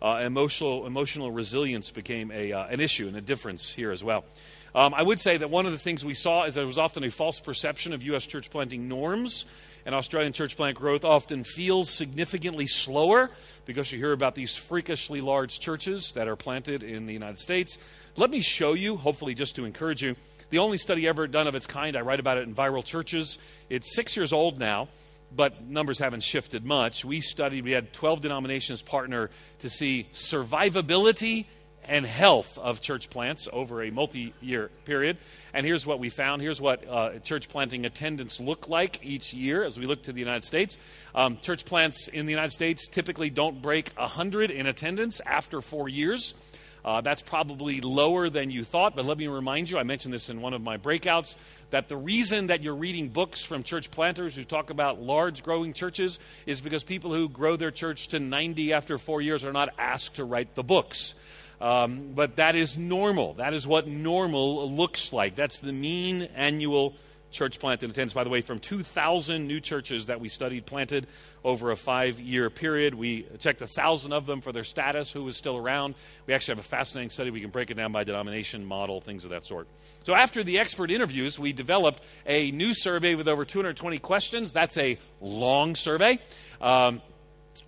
uh, 0.00 0.20
emotional, 0.24 0.86
emotional 0.86 1.30
resilience 1.30 1.90
became 1.90 2.30
a, 2.30 2.52
uh, 2.52 2.66
an 2.66 2.80
issue 2.80 3.08
and 3.08 3.16
a 3.16 3.20
difference 3.20 3.72
here 3.72 3.90
as 3.90 4.02
well. 4.02 4.24
Um, 4.74 4.94
I 4.94 5.02
would 5.02 5.18
say 5.18 5.36
that 5.36 5.50
one 5.50 5.66
of 5.66 5.72
the 5.72 5.78
things 5.78 6.04
we 6.04 6.14
saw 6.14 6.44
is 6.44 6.54
there 6.54 6.66
was 6.66 6.78
often 6.78 7.02
a 7.04 7.10
false 7.10 7.40
perception 7.40 7.92
of 7.92 8.02
U.S. 8.04 8.26
church 8.26 8.50
planting 8.50 8.88
norms, 8.88 9.46
and 9.86 9.94
Australian 9.94 10.32
church 10.32 10.56
plant 10.56 10.76
growth 10.76 11.04
often 11.04 11.42
feels 11.42 11.88
significantly 11.90 12.66
slower 12.66 13.30
because 13.64 13.90
you 13.90 13.98
hear 13.98 14.12
about 14.12 14.34
these 14.34 14.54
freakishly 14.54 15.20
large 15.20 15.60
churches 15.60 16.12
that 16.12 16.28
are 16.28 16.36
planted 16.36 16.82
in 16.82 17.06
the 17.06 17.12
United 17.12 17.38
States. 17.38 17.78
Let 18.16 18.30
me 18.30 18.40
show 18.40 18.74
you, 18.74 18.96
hopefully, 18.96 19.34
just 19.34 19.56
to 19.56 19.64
encourage 19.64 20.02
you, 20.02 20.16
the 20.50 20.58
only 20.58 20.76
study 20.76 21.08
ever 21.08 21.26
done 21.26 21.46
of 21.46 21.54
its 21.54 21.66
kind. 21.66 21.96
I 21.96 22.02
write 22.02 22.20
about 22.20 22.38
it 22.38 22.46
in 22.46 22.54
Viral 22.54 22.84
Churches. 22.84 23.38
It's 23.70 23.94
six 23.94 24.16
years 24.16 24.32
old 24.32 24.58
now 24.58 24.88
but 25.34 25.62
numbers 25.62 25.98
haven't 25.98 26.22
shifted 26.22 26.64
much. 26.64 27.04
We 27.04 27.20
studied, 27.20 27.64
we 27.64 27.72
had 27.72 27.92
12 27.92 28.20
denominations 28.20 28.82
partner 28.82 29.30
to 29.60 29.70
see 29.70 30.08
survivability 30.12 31.46
and 31.88 32.04
health 32.04 32.58
of 32.58 32.80
church 32.80 33.08
plants 33.08 33.48
over 33.52 33.82
a 33.82 33.90
multi 33.90 34.34
year 34.40 34.70
period. 34.84 35.16
And 35.54 35.64
here's 35.64 35.86
what 35.86 35.98
we 35.98 36.10
found. 36.10 36.42
Here's 36.42 36.60
what 36.60 36.86
uh, 36.86 37.18
church 37.20 37.48
planting 37.48 37.86
attendance 37.86 38.38
look 38.38 38.68
like 38.68 39.04
each 39.04 39.32
year 39.32 39.64
as 39.64 39.78
we 39.78 39.86
look 39.86 40.02
to 40.04 40.12
the 40.12 40.20
United 40.20 40.44
States. 40.44 40.76
Um, 41.14 41.38
church 41.38 41.64
plants 41.64 42.08
in 42.08 42.26
the 42.26 42.32
United 42.32 42.52
States 42.52 42.86
typically 42.88 43.30
don't 43.30 43.62
break 43.62 43.90
100 43.96 44.50
in 44.50 44.66
attendance 44.66 45.20
after 45.20 45.60
four 45.60 45.88
years. 45.88 46.34
Uh, 46.84 47.00
that's 47.00 47.22
probably 47.22 47.80
lower 47.80 48.30
than 48.30 48.50
you 48.50 48.64
thought, 48.64 48.94
but 48.94 49.04
let 49.04 49.18
me 49.18 49.26
remind 49.26 49.68
you 49.68 49.78
I 49.78 49.82
mentioned 49.82 50.14
this 50.14 50.30
in 50.30 50.40
one 50.40 50.54
of 50.54 50.62
my 50.62 50.76
breakouts 50.76 51.36
that 51.70 51.88
the 51.88 51.96
reason 51.96 52.46
that 52.46 52.62
you're 52.62 52.74
reading 52.74 53.08
books 53.08 53.44
from 53.44 53.62
church 53.62 53.90
planters 53.90 54.34
who 54.34 54.44
talk 54.44 54.70
about 54.70 55.00
large 55.00 55.42
growing 55.42 55.72
churches 55.72 56.18
is 56.46 56.60
because 56.60 56.82
people 56.84 57.12
who 57.12 57.28
grow 57.28 57.56
their 57.56 57.70
church 57.70 58.08
to 58.08 58.18
90 58.18 58.72
after 58.72 58.96
four 58.96 59.20
years 59.20 59.44
are 59.44 59.52
not 59.52 59.68
asked 59.78 60.16
to 60.16 60.24
write 60.24 60.54
the 60.54 60.62
books. 60.62 61.14
Um, 61.60 62.12
but 62.14 62.36
that 62.36 62.54
is 62.54 62.78
normal. 62.78 63.34
That 63.34 63.52
is 63.52 63.66
what 63.66 63.88
normal 63.88 64.70
looks 64.70 65.12
like. 65.12 65.34
That's 65.34 65.58
the 65.58 65.72
mean 65.72 66.22
annual 66.36 66.94
church 67.30 67.58
planted 67.58 67.90
attendance. 67.90 68.12
By 68.12 68.24
the 68.24 68.30
way, 68.30 68.40
from 68.40 68.58
2,000 68.58 69.46
new 69.46 69.60
churches 69.60 70.06
that 70.06 70.20
we 70.20 70.28
studied 70.28 70.66
planted 70.66 71.06
over 71.44 71.70
a 71.70 71.76
five 71.76 72.18
year 72.20 72.50
period, 72.50 72.94
we 72.94 73.26
checked 73.38 73.60
a 73.60 73.64
1,000 73.64 74.12
of 74.12 74.26
them 74.26 74.40
for 74.40 74.52
their 74.52 74.64
status, 74.64 75.10
who 75.10 75.24
was 75.24 75.36
still 75.36 75.56
around. 75.56 75.94
We 76.26 76.34
actually 76.34 76.56
have 76.56 76.64
a 76.64 76.68
fascinating 76.68 77.10
study. 77.10 77.30
We 77.30 77.40
can 77.40 77.50
break 77.50 77.70
it 77.70 77.74
down 77.74 77.92
by 77.92 78.04
denomination, 78.04 78.64
model, 78.64 79.00
things 79.00 79.24
of 79.24 79.30
that 79.30 79.44
sort. 79.44 79.68
So, 80.04 80.14
after 80.14 80.42
the 80.42 80.58
expert 80.58 80.90
interviews, 80.90 81.38
we 81.38 81.52
developed 81.52 82.02
a 82.26 82.50
new 82.50 82.74
survey 82.74 83.14
with 83.14 83.28
over 83.28 83.44
220 83.44 83.98
questions. 83.98 84.52
That's 84.52 84.76
a 84.76 84.98
long 85.20 85.74
survey. 85.74 86.18
Um, 86.60 87.02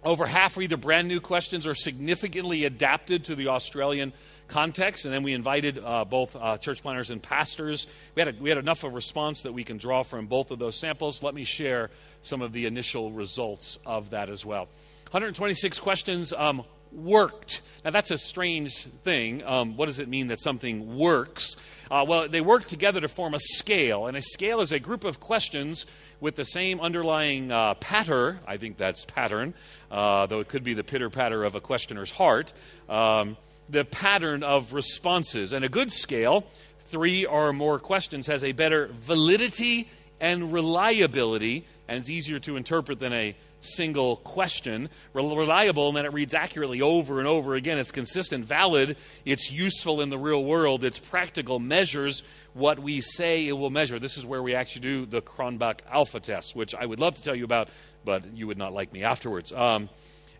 over 0.02 0.26
half 0.26 0.56
are 0.56 0.62
either 0.62 0.76
brand 0.76 1.08
new 1.08 1.20
questions 1.20 1.66
or 1.66 1.74
significantly 1.74 2.64
adapted 2.64 3.26
to 3.26 3.34
the 3.34 3.48
Australian 3.48 4.12
context, 4.50 5.04
and 5.04 5.14
then 5.14 5.22
we 5.22 5.32
invited 5.32 5.78
uh, 5.78 6.04
both 6.04 6.36
uh, 6.36 6.56
church 6.58 6.82
planters 6.82 7.10
and 7.10 7.22
pastors. 7.22 7.86
We 8.14 8.20
had, 8.20 8.34
a, 8.34 8.42
we 8.42 8.48
had 8.48 8.58
enough 8.58 8.84
of 8.84 8.92
response 8.92 9.42
that 9.42 9.52
we 9.52 9.64
can 9.64 9.78
draw 9.78 10.02
from 10.02 10.26
both 10.26 10.50
of 10.50 10.58
those 10.58 10.78
samples. 10.78 11.22
Let 11.22 11.34
me 11.34 11.44
share 11.44 11.90
some 12.22 12.42
of 12.42 12.52
the 12.52 12.66
initial 12.66 13.12
results 13.12 13.78
of 13.86 14.10
that 14.10 14.28
as 14.28 14.44
well. 14.44 14.68
126 15.10 15.78
questions 15.78 16.32
um, 16.32 16.64
worked. 16.92 17.62
Now, 17.84 17.90
that's 17.90 18.10
a 18.10 18.18
strange 18.18 18.84
thing. 18.84 19.42
Um, 19.44 19.76
what 19.76 19.86
does 19.86 19.98
it 19.98 20.08
mean 20.08 20.28
that 20.28 20.40
something 20.40 20.96
works? 20.96 21.56
Uh, 21.90 22.04
well, 22.06 22.28
they 22.28 22.40
work 22.40 22.64
together 22.64 23.00
to 23.00 23.08
form 23.08 23.34
a 23.34 23.38
scale, 23.40 24.06
and 24.06 24.16
a 24.16 24.20
scale 24.20 24.60
is 24.60 24.70
a 24.70 24.78
group 24.78 25.04
of 25.04 25.18
questions 25.18 25.86
with 26.20 26.36
the 26.36 26.44
same 26.44 26.80
underlying 26.80 27.50
uh, 27.50 27.74
patter. 27.74 28.38
I 28.46 28.56
think 28.56 28.76
that's 28.76 29.04
pattern, 29.04 29.54
uh, 29.90 30.26
though 30.26 30.40
it 30.40 30.48
could 30.48 30.62
be 30.62 30.74
the 30.74 30.84
pitter 30.84 31.10
patter 31.10 31.42
of 31.42 31.54
a 31.54 31.60
questioner's 31.60 32.12
heart. 32.12 32.52
Um, 32.88 33.36
the 33.70 33.84
pattern 33.84 34.42
of 34.42 34.72
responses. 34.72 35.52
And 35.52 35.64
a 35.64 35.68
good 35.68 35.92
scale, 35.92 36.46
three 36.86 37.24
or 37.24 37.52
more 37.52 37.78
questions, 37.78 38.26
has 38.26 38.44
a 38.44 38.52
better 38.52 38.88
validity 38.92 39.88
and 40.20 40.52
reliability, 40.52 41.64
and 41.88 41.98
it's 41.98 42.10
easier 42.10 42.38
to 42.40 42.56
interpret 42.56 42.98
than 42.98 43.12
a 43.12 43.34
single 43.62 44.16
question. 44.16 44.88
Reliable, 45.12 45.88
and 45.88 45.96
then 45.96 46.04
it 46.04 46.12
reads 46.12 46.34
accurately 46.34 46.82
over 46.82 47.18
and 47.18 47.28
over 47.28 47.54
again. 47.54 47.78
It's 47.78 47.92
consistent, 47.92 48.44
valid, 48.44 48.96
it's 49.24 49.50
useful 49.50 50.00
in 50.00 50.10
the 50.10 50.18
real 50.18 50.44
world, 50.44 50.84
it's 50.84 50.98
practical, 50.98 51.58
measures 51.58 52.22
what 52.52 52.78
we 52.78 53.00
say 53.00 53.46
it 53.46 53.52
will 53.52 53.70
measure. 53.70 53.98
This 53.98 54.18
is 54.18 54.26
where 54.26 54.42
we 54.42 54.54
actually 54.54 54.82
do 54.82 55.06
the 55.06 55.22
Cronbach 55.22 55.80
alpha 55.90 56.20
test, 56.20 56.56
which 56.56 56.74
I 56.74 56.84
would 56.84 57.00
love 57.00 57.14
to 57.14 57.22
tell 57.22 57.34
you 57.34 57.44
about, 57.44 57.68
but 58.04 58.24
you 58.34 58.46
would 58.46 58.58
not 58.58 58.72
like 58.72 58.92
me 58.92 59.04
afterwards. 59.04 59.52
Um, 59.52 59.88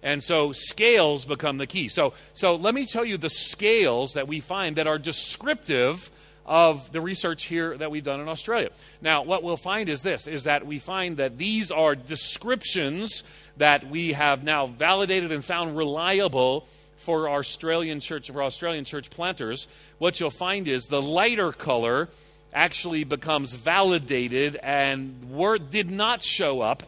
and 0.03 0.23
so 0.23 0.53
scales 0.53 1.25
become 1.25 1.59
the 1.59 1.67
key. 1.67 1.89
So, 1.89 2.15
so 2.33 2.57
let 2.57 2.75
me 2.75 2.87
tell 2.87 3.05
you 3.05 3.17
the 3.17 3.31
scales 3.31 4.15
that 4.15 4.29
we 4.29 4.41
find 4.41 4.77
that 4.77 4.87
are 4.87 4.99
descriptive 4.99 6.11
of 6.47 6.91
the 6.91 7.01
research 7.01 7.45
here 7.45 7.77
that 7.79 7.91
we've 7.91 8.03
done 8.03 8.21
in 8.21 8.29
Australia. 8.29 8.71
Now, 9.01 9.23
what 9.23 9.43
we'll 9.43 9.57
find 9.57 9.89
is 9.89 10.03
this 10.03 10.27
is 10.27 10.45
that 10.45 10.67
we 10.67 10.79
find 10.79 11.19
that 11.19 11.39
these 11.39 11.71
are 11.71 11.95
descriptions 11.95 13.23
that 13.59 13.89
we 13.89 14.15
have 14.15 14.43
now 14.43 14.67
validated 14.67 15.33
and 15.33 15.45
found 15.45 15.77
reliable 15.77 16.67
for 16.97 17.29
Australian 17.31 18.01
church 18.01 18.31
for 18.31 18.43
Australian 18.43 18.85
church 18.85 19.11
planters. 19.11 19.69
What 19.99 20.19
you'll 20.19 20.31
find 20.31 20.67
is 20.67 20.87
the 20.87 21.01
lighter 21.01 21.53
color 21.53 22.09
actually 22.53 23.05
becomes 23.05 23.55
validated 23.55 24.57
and 24.57 25.31
word 25.31 25.71
did 25.71 25.91
not 25.91 26.23
show 26.23 26.61
up 26.63 26.83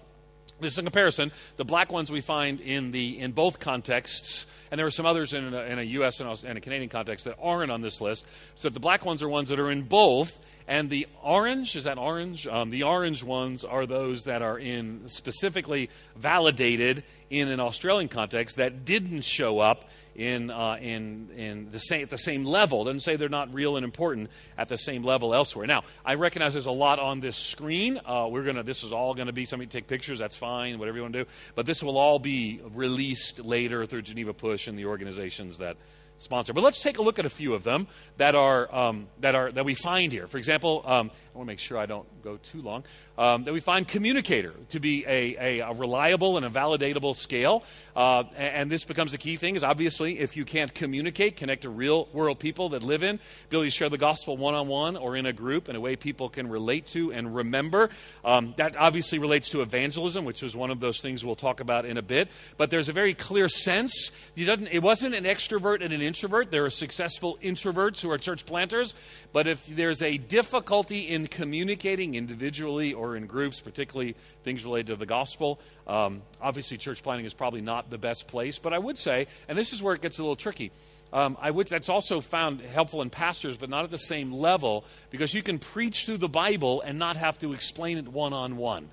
this 0.62 0.72
is 0.72 0.78
a 0.78 0.82
comparison. 0.82 1.32
The 1.56 1.64
black 1.64 1.92
ones 1.92 2.10
we 2.10 2.20
find 2.20 2.60
in, 2.60 2.92
the, 2.92 3.18
in 3.18 3.32
both 3.32 3.60
contexts, 3.60 4.46
and 4.70 4.78
there 4.78 4.86
are 4.86 4.90
some 4.90 5.06
others 5.06 5.34
in 5.34 5.52
a, 5.52 5.62
in 5.62 5.78
a 5.78 5.82
U.S. 5.82 6.20
and 6.20 6.58
a 6.58 6.60
Canadian 6.60 6.88
context 6.88 7.26
that 7.26 7.36
aren't 7.40 7.70
on 7.70 7.82
this 7.82 8.00
list. 8.00 8.26
So 8.56 8.68
the 8.68 8.80
black 8.80 9.04
ones 9.04 9.22
are 9.22 9.28
ones 9.28 9.50
that 9.50 9.60
are 9.60 9.70
in 9.70 9.82
both, 9.82 10.38
and 10.66 10.88
the 10.88 11.06
orange 11.22 11.76
is 11.76 11.84
that 11.84 11.98
orange. 11.98 12.46
Um, 12.46 12.70
the 12.70 12.84
orange 12.84 13.22
ones 13.22 13.64
are 13.64 13.84
those 13.84 14.24
that 14.24 14.40
are 14.40 14.58
in 14.58 15.08
specifically 15.08 15.90
validated 16.16 17.04
in 17.28 17.48
an 17.48 17.60
Australian 17.60 18.08
context 18.08 18.56
that 18.56 18.84
didn't 18.84 19.22
show 19.22 19.58
up 19.58 19.84
in, 20.14 20.50
uh, 20.50 20.76
in, 20.80 21.30
in 21.36 21.70
the 21.70 21.78
same, 21.78 22.02
at 22.02 22.10
the 22.10 22.18
same 22.18 22.44
level. 22.44 22.84
Doesn't 22.84 23.00
say 23.00 23.16
they're 23.16 23.28
not 23.28 23.52
real 23.54 23.76
and 23.76 23.84
important 23.84 24.30
at 24.58 24.68
the 24.68 24.76
same 24.76 25.02
level 25.02 25.34
elsewhere. 25.34 25.66
Now, 25.66 25.84
I 26.04 26.14
recognize 26.14 26.52
there's 26.52 26.66
a 26.66 26.70
lot 26.70 26.98
on 26.98 27.20
this 27.20 27.36
screen. 27.36 28.00
Uh, 28.04 28.28
we're 28.30 28.44
gonna, 28.44 28.62
this 28.62 28.84
is 28.84 28.92
all 28.92 29.14
going 29.14 29.26
to 29.26 29.32
be 29.32 29.44
something 29.44 29.68
to 29.68 29.78
take 29.78 29.86
pictures. 29.86 30.18
That's 30.18 30.36
fine, 30.36 30.78
whatever 30.78 30.98
you 30.98 31.02
want 31.02 31.14
to 31.14 31.24
do. 31.24 31.30
But 31.54 31.66
this 31.66 31.82
will 31.82 31.98
all 31.98 32.18
be 32.18 32.60
released 32.74 33.44
later 33.44 33.86
through 33.86 34.02
Geneva 34.02 34.34
Push 34.34 34.66
and 34.66 34.78
the 34.78 34.86
organizations 34.86 35.58
that 35.58 35.76
sponsor. 36.22 36.52
But 36.52 36.62
let's 36.62 36.80
take 36.80 36.98
a 36.98 37.02
look 37.02 37.18
at 37.18 37.26
a 37.26 37.30
few 37.30 37.54
of 37.54 37.64
them 37.64 37.86
that 38.16 38.34
are 38.34 38.74
um, 38.74 39.08
that 39.20 39.34
are 39.34 39.52
that 39.52 39.64
we 39.64 39.74
find 39.74 40.12
here. 40.12 40.26
For 40.26 40.38
example, 40.38 40.82
um, 40.86 41.10
I 41.34 41.38
want 41.38 41.46
to 41.48 41.52
make 41.52 41.58
sure 41.58 41.78
I 41.78 41.86
don't 41.86 42.06
go 42.22 42.36
too 42.36 42.62
long. 42.62 42.84
Um, 43.18 43.44
that 43.44 43.52
we 43.52 43.60
find 43.60 43.86
communicator 43.86 44.54
to 44.70 44.80
be 44.80 45.04
a, 45.06 45.36
a, 45.36 45.58
a 45.60 45.72
reliable 45.74 46.38
and 46.38 46.46
a 46.46 46.48
validatable 46.48 47.14
scale, 47.14 47.62
uh, 47.94 48.24
and, 48.34 48.54
and, 48.54 48.72
this 48.72 48.84
becomes 48.84 49.12
a 49.12 49.18
key 49.18 49.36
thing. 49.36 49.54
Is 49.54 49.62
obviously 49.62 50.18
if 50.18 50.34
you 50.34 50.46
can't 50.46 50.72
communicate, 50.72 51.36
connect 51.36 51.62
to 51.62 51.68
real 51.68 52.08
world 52.14 52.38
people 52.38 52.70
that 52.70 52.82
live 52.82 53.02
in, 53.02 53.20
to 53.50 53.68
share 53.68 53.90
the 53.90 53.98
gospel 53.98 54.38
one 54.38 54.54
on 54.54 54.66
one 54.66 54.96
or 54.96 55.14
in 55.14 55.26
a 55.26 55.32
group 55.32 55.68
in 55.68 55.76
a 55.76 55.80
way 55.80 55.94
people 55.94 56.30
can 56.30 56.48
relate 56.48 56.86
to 56.88 57.12
and 57.12 57.34
remember. 57.34 57.90
Um, 58.24 58.54
that 58.56 58.76
obviously 58.76 59.18
relates 59.18 59.50
to 59.50 59.60
evangelism, 59.60 60.24
which 60.24 60.42
is 60.42 60.56
one 60.56 60.70
of 60.70 60.80
those 60.80 61.00
things 61.00 61.22
we'll 61.22 61.34
talk 61.34 61.60
about 61.60 61.84
in 61.84 61.98
a 61.98 62.02
bit. 62.02 62.28
But 62.56 62.70
there's 62.70 62.88
a 62.88 62.94
very 62.94 63.12
clear 63.12 63.48
sense. 63.48 64.10
It 64.34 64.82
wasn't 64.82 65.14
an 65.14 65.24
extrovert 65.24 65.82
and 65.82 65.92
an 65.92 66.00
introvert. 66.12 66.50
There 66.50 66.66
are 66.66 66.70
successful 66.70 67.38
introverts 67.40 68.02
who 68.02 68.10
are 68.10 68.18
church 68.18 68.44
planters. 68.44 68.94
But 69.32 69.46
if 69.46 69.66
there's 69.66 70.02
a 70.02 70.18
difficulty 70.18 71.08
in 71.08 71.26
communicating 71.26 72.16
individually 72.16 72.92
or 72.92 73.16
in 73.16 73.26
groups, 73.26 73.60
particularly 73.60 74.14
things 74.44 74.62
related 74.62 74.88
to 74.88 74.96
the 74.96 75.06
gospel, 75.06 75.58
um, 75.86 76.20
obviously 76.42 76.76
church 76.76 77.02
planting 77.02 77.24
is 77.24 77.32
probably 77.32 77.62
not 77.62 77.88
the 77.88 77.96
best 77.96 78.28
place. 78.28 78.58
But 78.58 78.74
I 78.74 78.78
would 78.78 78.98
say, 78.98 79.26
and 79.48 79.56
this 79.56 79.72
is 79.72 79.82
where 79.82 79.94
it 79.94 80.02
gets 80.02 80.18
a 80.18 80.22
little 80.22 80.36
tricky. 80.36 80.70
Um, 81.14 81.38
I 81.40 81.50
would, 81.50 81.66
that's 81.68 81.88
also 81.88 82.20
found 82.20 82.60
helpful 82.60 83.00
in 83.00 83.08
pastors, 83.08 83.56
but 83.56 83.70
not 83.70 83.84
at 83.84 83.90
the 83.90 83.96
same 83.96 84.34
level, 84.34 84.84
because 85.08 85.32
you 85.32 85.42
can 85.42 85.58
preach 85.58 86.04
through 86.04 86.18
the 86.18 86.28
Bible 86.28 86.82
and 86.82 86.98
not 86.98 87.16
have 87.16 87.38
to 87.38 87.54
explain 87.54 87.96
it 87.96 88.08
one 88.08 88.34
on 88.34 88.58
one. 88.58 88.90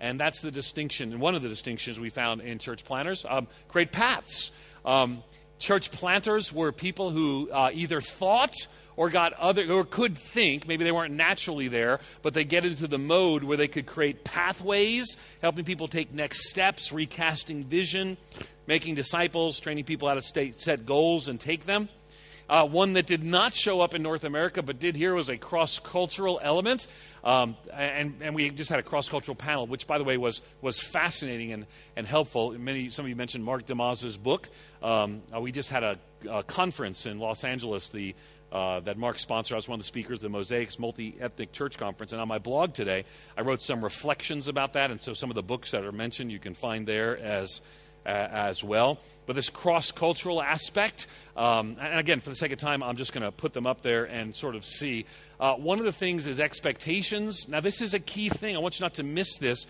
And 0.00 0.18
that's 0.18 0.40
the 0.40 0.50
distinction, 0.50 1.12
and 1.12 1.20
one 1.20 1.36
of 1.36 1.42
the 1.42 1.48
distinctions 1.48 2.00
we 2.00 2.10
found 2.10 2.40
in 2.40 2.58
church 2.58 2.84
planters. 2.84 3.24
Um, 3.28 3.46
create 3.68 3.92
paths. 3.92 4.50
Um, 4.84 5.22
church 5.58 5.90
planters 5.90 6.52
were 6.52 6.72
people 6.72 7.10
who 7.10 7.50
uh, 7.50 7.70
either 7.72 8.00
thought 8.00 8.54
or 8.96 9.10
got 9.10 9.32
other 9.34 9.70
or 9.70 9.84
could 9.84 10.16
think 10.16 10.66
maybe 10.66 10.84
they 10.84 10.92
weren't 10.92 11.14
naturally 11.14 11.68
there 11.68 12.00
but 12.22 12.34
they 12.34 12.44
get 12.44 12.64
into 12.64 12.86
the 12.86 12.98
mode 12.98 13.44
where 13.44 13.56
they 13.56 13.68
could 13.68 13.86
create 13.86 14.24
pathways 14.24 15.16
helping 15.42 15.64
people 15.64 15.88
take 15.88 16.12
next 16.12 16.48
steps 16.48 16.92
recasting 16.92 17.64
vision 17.64 18.16
making 18.66 18.94
disciples 18.94 19.60
training 19.60 19.84
people 19.84 20.08
how 20.08 20.14
to 20.14 20.22
state, 20.22 20.60
set 20.60 20.86
goals 20.86 21.28
and 21.28 21.40
take 21.40 21.66
them 21.66 21.88
uh, 22.48 22.66
one 22.66 22.92
that 22.94 23.06
did 23.06 23.24
not 23.24 23.52
show 23.52 23.80
up 23.80 23.94
in 23.94 24.02
North 24.02 24.24
America 24.24 24.62
but 24.62 24.78
did 24.78 24.96
here 24.96 25.14
was 25.14 25.28
a 25.28 25.36
cross 25.36 25.78
cultural 25.78 26.40
element. 26.42 26.86
Um, 27.24 27.56
and, 27.72 28.14
and 28.20 28.34
we 28.34 28.50
just 28.50 28.70
had 28.70 28.78
a 28.78 28.84
cross 28.84 29.08
cultural 29.08 29.34
panel, 29.34 29.66
which, 29.66 29.86
by 29.86 29.98
the 29.98 30.04
way, 30.04 30.16
was, 30.16 30.42
was 30.60 30.78
fascinating 30.78 31.52
and, 31.52 31.66
and 31.96 32.06
helpful. 32.06 32.52
Many, 32.52 32.90
some 32.90 33.04
of 33.04 33.08
you 33.08 33.16
mentioned 33.16 33.44
Mark 33.44 33.66
DeYmaz's 33.66 34.16
book. 34.16 34.48
Um, 34.82 35.22
uh, 35.34 35.40
we 35.40 35.50
just 35.50 35.70
had 35.70 35.82
a, 35.82 35.98
a, 36.30 36.44
conference 36.44 37.06
in 37.06 37.18
Los 37.18 37.42
Angeles 37.42 37.88
the, 37.88 38.14
uh, 38.52 38.78
that 38.80 38.96
Mark 38.96 39.18
sponsored. 39.18 39.54
I 39.54 39.56
was 39.56 39.68
one 39.68 39.80
of 39.80 39.80
the 39.80 39.88
speakers 39.88 40.20
the 40.20 40.28
Mosaix 40.28 40.78
Multi 40.78 41.16
Ethnic 41.20 41.52
Church 41.52 41.78
Conference. 41.78 42.12
And 42.12 42.20
on 42.20 42.28
my 42.28 42.38
blog 42.38 42.74
today, 42.74 43.04
I 43.36 43.40
wrote 43.40 43.60
some 43.60 43.82
reflections 43.82 44.46
about 44.46 44.74
that. 44.74 44.92
And 44.92 45.02
so 45.02 45.12
some 45.12 45.30
of 45.30 45.34
the 45.34 45.42
books 45.42 45.72
that 45.72 45.84
are 45.84 45.92
mentioned 45.92 46.30
you 46.30 46.38
can 46.38 46.54
find 46.54 46.86
there 46.86 47.18
as 47.18 47.60
uh, 48.06 48.08
as 48.08 48.62
well. 48.62 48.98
But 49.26 49.34
this 49.34 49.50
cross 49.50 49.90
cultural 49.90 50.40
aspect, 50.40 51.08
um, 51.36 51.76
and 51.80 51.98
again, 51.98 52.20
for 52.20 52.30
the 52.30 52.36
sake 52.36 52.52
of 52.52 52.58
time, 52.58 52.82
I'm 52.82 52.96
just 52.96 53.12
going 53.12 53.24
to 53.24 53.32
put 53.32 53.52
them 53.52 53.66
up 53.66 53.82
there 53.82 54.04
and 54.04 54.34
sort 54.34 54.54
of 54.54 54.64
see. 54.64 55.04
Uh, 55.40 55.54
one 55.54 55.78
of 55.80 55.84
the 55.84 55.92
things 55.92 56.26
is 56.26 56.38
expectations. 56.38 57.48
Now, 57.48 57.60
this 57.60 57.82
is 57.82 57.92
a 57.92 58.00
key 58.00 58.28
thing. 58.28 58.54
I 58.56 58.60
want 58.60 58.78
you 58.78 58.84
not 58.84 58.94
to 58.94 59.02
miss 59.02 59.36
this. 59.36 59.66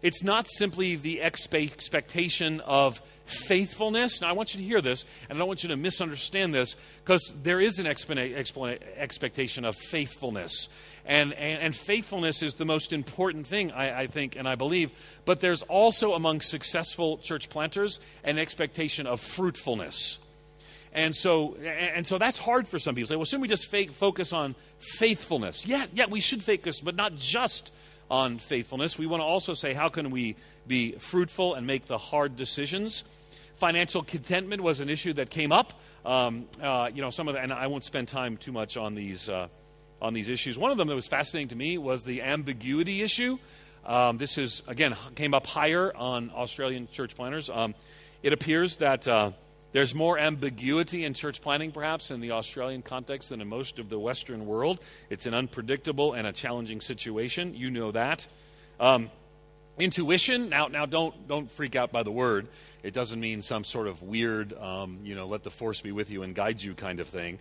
It's 0.00 0.22
not 0.22 0.46
simply 0.46 0.94
the 0.94 1.22
expectation 1.22 2.60
of 2.60 3.00
faithfulness. 3.24 4.20
Now, 4.20 4.28
I 4.28 4.32
want 4.32 4.54
you 4.54 4.60
to 4.60 4.66
hear 4.66 4.80
this, 4.80 5.04
and 5.28 5.36
I 5.36 5.38
don't 5.38 5.48
want 5.48 5.64
you 5.64 5.70
to 5.70 5.76
misunderstand 5.76 6.54
this, 6.54 6.76
because 7.04 7.32
there 7.42 7.60
is 7.60 7.80
an 7.80 7.86
expectation 7.86 9.64
of 9.64 9.74
faithfulness. 9.74 10.68
And, 11.08 11.32
and, 11.32 11.62
and, 11.62 11.74
faithfulness 11.74 12.42
is 12.42 12.54
the 12.54 12.66
most 12.66 12.92
important 12.92 13.46
thing, 13.46 13.72
I, 13.72 14.02
I, 14.02 14.06
think, 14.08 14.36
and 14.36 14.46
I 14.46 14.56
believe. 14.56 14.90
But 15.24 15.40
there's 15.40 15.62
also 15.62 16.12
among 16.12 16.42
successful 16.42 17.16
church 17.16 17.48
planters 17.48 17.98
an 18.24 18.38
expectation 18.38 19.06
of 19.06 19.18
fruitfulness. 19.18 20.18
And 20.92 21.16
so, 21.16 21.54
and 21.56 22.06
so 22.06 22.18
that's 22.18 22.36
hard 22.36 22.68
for 22.68 22.78
some 22.78 22.94
people. 22.94 23.08
Say, 23.08 23.16
well, 23.16 23.24
shouldn't 23.24 23.40
we 23.42 23.48
just 23.48 23.74
focus 23.94 24.34
on 24.34 24.54
faithfulness? 24.98 25.66
Yeah, 25.66 25.86
yeah, 25.94 26.06
we 26.10 26.20
should 26.20 26.44
focus, 26.44 26.80
but 26.80 26.94
not 26.94 27.16
just 27.16 27.72
on 28.10 28.38
faithfulness. 28.38 28.98
We 28.98 29.06
want 29.06 29.22
to 29.22 29.24
also 29.24 29.54
say, 29.54 29.72
how 29.72 29.88
can 29.88 30.10
we 30.10 30.36
be 30.66 30.92
fruitful 30.92 31.54
and 31.54 31.66
make 31.66 31.86
the 31.86 31.98
hard 31.98 32.36
decisions? 32.36 33.04
Financial 33.54 34.02
contentment 34.02 34.62
was 34.62 34.80
an 34.80 34.90
issue 34.90 35.14
that 35.14 35.30
came 35.30 35.52
up. 35.52 35.72
Um, 36.04 36.46
uh, 36.62 36.90
you 36.92 37.00
know, 37.00 37.10
some 37.10 37.28
of 37.28 37.34
the, 37.34 37.40
and 37.40 37.52
I 37.52 37.66
won't 37.66 37.84
spend 37.84 38.08
time 38.08 38.36
too 38.36 38.52
much 38.52 38.76
on 38.76 38.94
these. 38.94 39.28
Uh, 39.28 39.48
on 40.00 40.14
these 40.14 40.28
issues. 40.28 40.58
One 40.58 40.70
of 40.70 40.76
them 40.76 40.88
that 40.88 40.94
was 40.94 41.06
fascinating 41.06 41.48
to 41.48 41.56
me 41.56 41.78
was 41.78 42.04
the 42.04 42.22
ambiguity 42.22 43.02
issue. 43.02 43.38
Um, 43.84 44.18
this 44.18 44.38
is, 44.38 44.62
again, 44.68 44.94
came 45.14 45.34
up 45.34 45.46
higher 45.46 45.94
on 45.96 46.30
Australian 46.34 46.88
church 46.92 47.16
planters. 47.16 47.48
Um, 47.48 47.74
it 48.22 48.32
appears 48.32 48.76
that 48.76 49.08
uh, 49.08 49.32
there's 49.72 49.94
more 49.94 50.18
ambiguity 50.18 51.04
in 51.04 51.14
church 51.14 51.40
planting, 51.40 51.72
perhaps, 51.72 52.10
in 52.10 52.20
the 52.20 52.32
Australian 52.32 52.82
context 52.82 53.30
than 53.30 53.40
in 53.40 53.48
most 53.48 53.78
of 53.78 53.88
the 53.88 53.98
Western 53.98 54.46
world. 54.46 54.80
It's 55.10 55.26
an 55.26 55.34
unpredictable 55.34 56.12
and 56.12 56.26
a 56.26 56.32
challenging 56.32 56.80
situation. 56.80 57.54
You 57.54 57.70
know 57.70 57.92
that. 57.92 58.26
Um, 58.80 59.10
intuition. 59.78 60.48
Now, 60.48 60.66
now, 60.66 60.86
don't 60.86 61.28
don't 61.28 61.50
freak 61.50 61.76
out 61.76 61.92
by 61.92 62.02
the 62.02 62.10
word. 62.10 62.48
It 62.82 62.94
doesn't 62.94 63.18
mean 63.18 63.42
some 63.42 63.64
sort 63.64 63.86
of 63.86 64.02
weird, 64.02 64.52
um, 64.52 65.00
you 65.02 65.14
know, 65.14 65.26
let 65.26 65.42
the 65.42 65.50
force 65.50 65.80
be 65.80 65.92
with 65.92 66.10
you 66.10 66.22
and 66.22 66.34
guide 66.34 66.62
you 66.62 66.74
kind 66.74 67.00
of 67.00 67.08
thing 67.08 67.38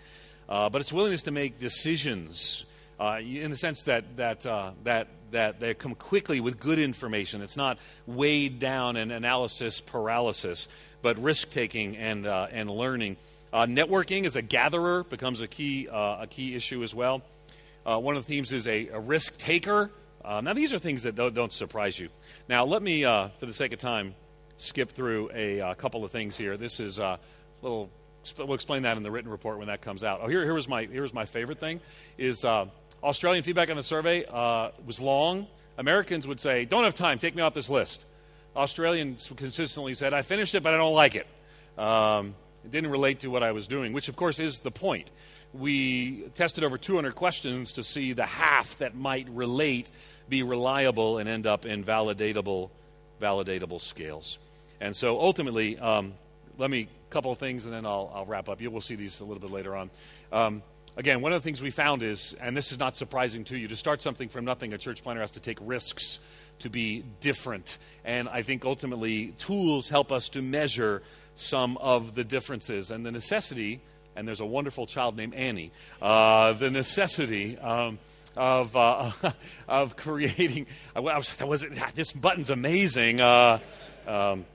uh, 0.50 0.70
but 0.70 0.82
it's 0.82 0.94
willingness 0.94 1.24
to 1.24 1.32
make 1.32 1.60
decisions 1.60 2.66
uh, 3.00 3.20
in 3.24 3.52
the 3.52 3.58
sense 3.58 3.84
that 3.84 4.18
that 4.18 4.46
uh, 4.46 4.72
that 4.84 5.08
that 5.32 5.60
they 5.60 5.74
come 5.74 5.94
quickly 5.94 6.40
with 6.40 6.60
good 6.60 6.80
information. 6.80 7.42
It's 7.42 7.58
not 7.58 7.78
weighed 8.06 8.60
down 8.60 8.98
in 8.98 9.12
analysis 9.12 9.82
paralysis, 9.82 10.68
but 11.02 11.18
risk 11.22 11.52
taking 11.52 11.98
and 11.98 12.26
uh, 12.26 12.48
and 12.52 12.70
learning. 12.70 13.18
Uh, 13.54 13.66
networking 13.66 14.26
as 14.26 14.36
a 14.36 14.42
gatherer 14.42 15.04
becomes 15.04 15.42
a 15.42 15.48
key 15.48 15.88
uh, 15.90 16.24
a 16.24 16.28
key 16.28 16.56
issue 16.56 16.84
as 16.84 16.96
well. 16.96 17.22
one 17.84 18.18
of 18.18 18.26
the 18.26 18.28
themes 18.28 18.52
is 18.52 18.68
a, 18.68 18.88
a 18.88 19.00
risk 19.00 19.38
taker. 19.38 19.92
now 20.26 20.54
these 20.54 20.74
are 20.74 20.80
things 20.80 21.04
that 21.04 21.16
don't, 21.16 21.34
don't, 21.34 21.54
surprise 21.54 22.00
you. 22.00 22.10
Now 22.50 22.66
let 22.66 22.82
me, 22.82 23.04
for 23.04 23.46
the 23.46 23.54
sake 23.54 23.74
of 23.74 23.80
time, 23.80 24.16
skip 24.58 24.90
through 24.90 25.30
a, 25.34 25.76
couple 25.76 26.04
of 26.04 26.12
things 26.12 26.38
here. 26.38 26.58
This 26.58 26.80
is 26.80 27.00
a 27.00 27.20
little 27.62 27.90
we'll 28.38 28.54
explain 28.54 28.84
that 28.84 28.98
in 28.98 29.04
the 29.04 29.12
written 29.12 29.30
report 29.30 29.58
when 29.58 29.68
that 29.68 29.82
comes 29.82 30.04
out. 30.04 30.20
Oh, 30.24 30.28
here, 30.28 30.44
here 30.44 30.54
was 30.54 30.68
my 30.68 30.86
here 30.86 31.02
was 31.02 31.14
my 31.14 31.26
favorite 31.26 31.60
thing 31.60 31.80
is 32.18 32.44
uh, 32.46 32.66
Australian 33.04 33.44
feedback 33.44 33.70
on 33.70 33.76
the 33.76 33.84
survey 33.84 34.26
uh, 34.26 34.72
was 34.86 35.00
long. 35.00 35.48
Americans 35.78 36.28
would 36.28 36.40
say, 36.40 36.66
"Don't 36.66 36.84
have 36.84 36.96
time. 36.96 37.20
Take 37.20 37.36
me 37.36 37.42
off 37.42 37.54
this 37.54 37.70
list." 37.70 38.06
Australians 38.56 39.32
consistently 39.36 39.94
said, 39.94 40.14
"I 40.14 40.22
finished 40.22 40.56
it, 40.56 40.64
but 40.64 40.74
I 40.74 40.78
don't 40.78 40.96
like 40.96 41.16
it." 41.16 41.28
Um, 41.78 42.36
it 42.64 42.72
didn't 42.72 42.90
relate 42.90 43.20
to 43.20 43.28
what 43.30 43.44
I 43.44 43.52
was 43.52 43.68
doing, 43.68 43.94
which 43.94 44.10
of 44.10 44.16
course 44.16 44.40
is 44.40 44.60
the 44.60 44.72
point. 44.72 45.12
We 45.54 46.24
tested 46.36 46.64
over 46.64 46.78
200 46.78 47.16
questions 47.16 47.74
to 47.74 47.84
see 47.84 48.14
the 48.14 48.26
half 48.26 48.78
that 48.80 48.96
might 48.96 49.30
relate, 49.30 49.90
be 50.28 50.44
reliable, 50.44 51.20
and 51.20 51.30
end 51.30 51.48
up 51.48 51.66
in 51.66 51.84
validatable, 51.84 52.70
validatable 53.22 53.80
scales. 53.80 54.38
And 54.82 54.96
so 54.96 55.20
ultimately, 55.20 55.80
um, 55.80 56.14
let 56.58 56.70
me 56.70 56.90
couple 57.10 57.32
of 57.32 57.38
things 57.38 57.66
and 57.66 57.74
then 57.74 57.86
I'll, 57.86 58.12
I'll 58.14 58.26
wrap 58.26 58.50
up. 58.50 58.62
You 58.62 58.72
will 58.72 58.82
see 58.82 58.96
these 58.96 59.20
a 59.20 59.26
little 59.26 59.42
bit 59.42 59.52
later 59.52 59.76
on. 59.76 59.90
Um, 60.32 60.64
again, 60.98 61.22
one 61.22 61.32
of 61.32 61.42
the 61.42 61.44
things 61.44 61.62
we 61.62 61.70
found 61.70 62.04
is, 62.04 62.36
and 62.42 62.58
this 62.58 62.72
is 62.72 62.80
not 62.80 62.98
surprising 62.98 63.44
to 63.46 63.58
you, 63.58 63.68
to 63.68 63.76
start 63.76 64.02
something 64.02 64.30
from 64.30 64.46
nothing, 64.46 64.74
a 64.74 64.78
church 64.78 65.04
planter 65.04 65.22
has 65.22 65.32
to 65.32 65.40
take 65.40 65.58
risks 65.62 66.20
to 66.60 66.70
be 66.70 67.04
different. 67.20 67.78
And 68.04 68.28
I 68.28 68.42
think 68.42 68.66
ultimately 68.66 69.28
tools 69.38 69.90
help 69.90 70.12
us 70.12 70.30
to 70.30 70.42
measure 70.42 71.04
some 71.36 71.78
of 71.78 72.16
the 72.16 72.24
differences. 72.24 72.92
And 72.92 73.06
the 73.06 73.12
necessity, 73.12 73.82
and 74.16 74.28
there's 74.28 74.40
a 74.40 74.46
wonderful 74.46 74.88
child 74.88 75.16
named 75.16 75.36
Annie, 75.36 75.72
uh, 76.02 76.54
the 76.54 76.72
necessity. 76.72 77.58
Um, 77.58 78.00
of, 78.36 78.76
uh, 78.76 79.12
of 79.68 79.96
creating, 79.96 80.68
I 80.96 81.00
was, 81.00 81.40
was, 81.42 81.66
this 81.96 82.12
button's 82.12 82.52
amazing. 82.52 83.20
Uh, 83.20 83.58
um, 84.06 84.46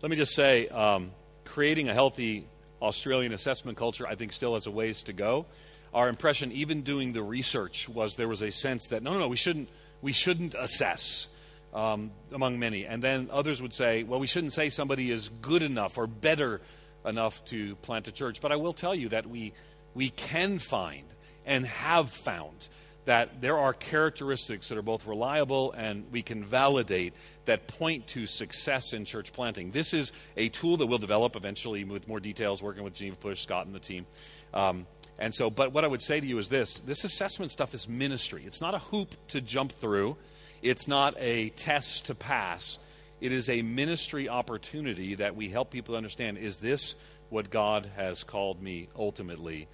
let 0.00 0.10
me 0.10 0.16
just 0.16 0.32
say, 0.32 0.68
um, 0.68 1.10
creating 1.52 1.90
a 1.90 1.92
healthy 1.92 2.46
Australian 2.80 3.30
assessment 3.34 3.76
culture, 3.76 4.06
I 4.06 4.14
think, 4.14 4.32
still 4.32 4.54
has 4.54 4.66
a 4.66 4.70
ways 4.70 5.02
to 5.02 5.12
go. 5.12 5.44
Our 5.92 6.08
impression, 6.08 6.50
even 6.52 6.80
doing 6.80 7.12
the 7.12 7.22
research, 7.22 7.90
was 7.90 8.16
there 8.16 8.26
was 8.26 8.40
a 8.40 8.50
sense 8.50 8.86
that 8.86 9.02
no, 9.02 9.12
no, 9.12 9.18
no, 9.18 9.28
we 9.28 9.36
shouldn't, 9.36 9.68
we 10.00 10.12
shouldn't 10.12 10.54
assess. 10.54 11.28
Um, 11.74 12.10
among 12.30 12.58
many. 12.58 12.84
And 12.84 13.02
then 13.02 13.30
others 13.32 13.62
would 13.62 13.72
say, 13.72 14.02
well, 14.02 14.20
we 14.20 14.26
shouldn't 14.26 14.52
say 14.52 14.68
somebody 14.68 15.10
is 15.10 15.30
good 15.40 15.62
enough 15.62 15.96
or 15.96 16.06
better 16.06 16.60
enough 17.06 17.42
to 17.46 17.76
plant 17.76 18.06
a 18.08 18.12
church. 18.12 18.42
But 18.42 18.52
I 18.52 18.56
will 18.56 18.74
tell 18.74 18.94
you 18.94 19.08
that 19.08 19.26
we, 19.26 19.54
we 19.94 20.10
can 20.10 20.58
find 20.58 21.04
and 21.46 21.64
have 21.64 22.10
found 22.10 22.68
that 23.04 23.40
there 23.40 23.58
are 23.58 23.72
characteristics 23.72 24.68
that 24.68 24.78
are 24.78 24.82
both 24.82 25.06
reliable 25.06 25.72
and 25.72 26.04
we 26.12 26.22
can 26.22 26.44
validate 26.44 27.14
that 27.46 27.66
point 27.66 28.06
to 28.08 28.26
success 28.26 28.92
in 28.92 29.04
church 29.04 29.32
planting. 29.32 29.70
This 29.70 29.92
is 29.92 30.12
a 30.36 30.48
tool 30.50 30.76
that 30.76 30.86
we'll 30.86 30.98
develop 30.98 31.34
eventually 31.34 31.84
with 31.84 32.06
more 32.06 32.20
details, 32.20 32.62
working 32.62 32.84
with 32.84 32.94
Geneva 32.94 33.16
Push, 33.16 33.42
Scott, 33.42 33.66
and 33.66 33.74
the 33.74 33.80
team. 33.80 34.06
Um, 34.54 34.86
and 35.18 35.34
so, 35.34 35.50
but 35.50 35.72
what 35.72 35.84
I 35.84 35.88
would 35.88 36.00
say 36.00 36.20
to 36.20 36.26
you 36.26 36.38
is 36.38 36.48
this 36.48 36.80
this 36.80 37.04
assessment 37.04 37.50
stuff 37.50 37.74
is 37.74 37.88
ministry. 37.88 38.44
It's 38.46 38.60
not 38.60 38.74
a 38.74 38.78
hoop 38.78 39.14
to 39.28 39.40
jump 39.40 39.72
through, 39.72 40.16
it's 40.62 40.88
not 40.88 41.14
a 41.18 41.50
test 41.50 42.06
to 42.06 42.14
pass. 42.14 42.78
It 43.20 43.30
is 43.30 43.48
a 43.48 43.62
ministry 43.62 44.28
opportunity 44.28 45.14
that 45.16 45.36
we 45.36 45.48
help 45.48 45.70
people 45.70 45.94
understand 45.94 46.38
is 46.38 46.56
this 46.56 46.96
what 47.30 47.50
God 47.50 47.90
has 47.96 48.24
called 48.24 48.60
me 48.60 48.88
ultimately 48.96 49.68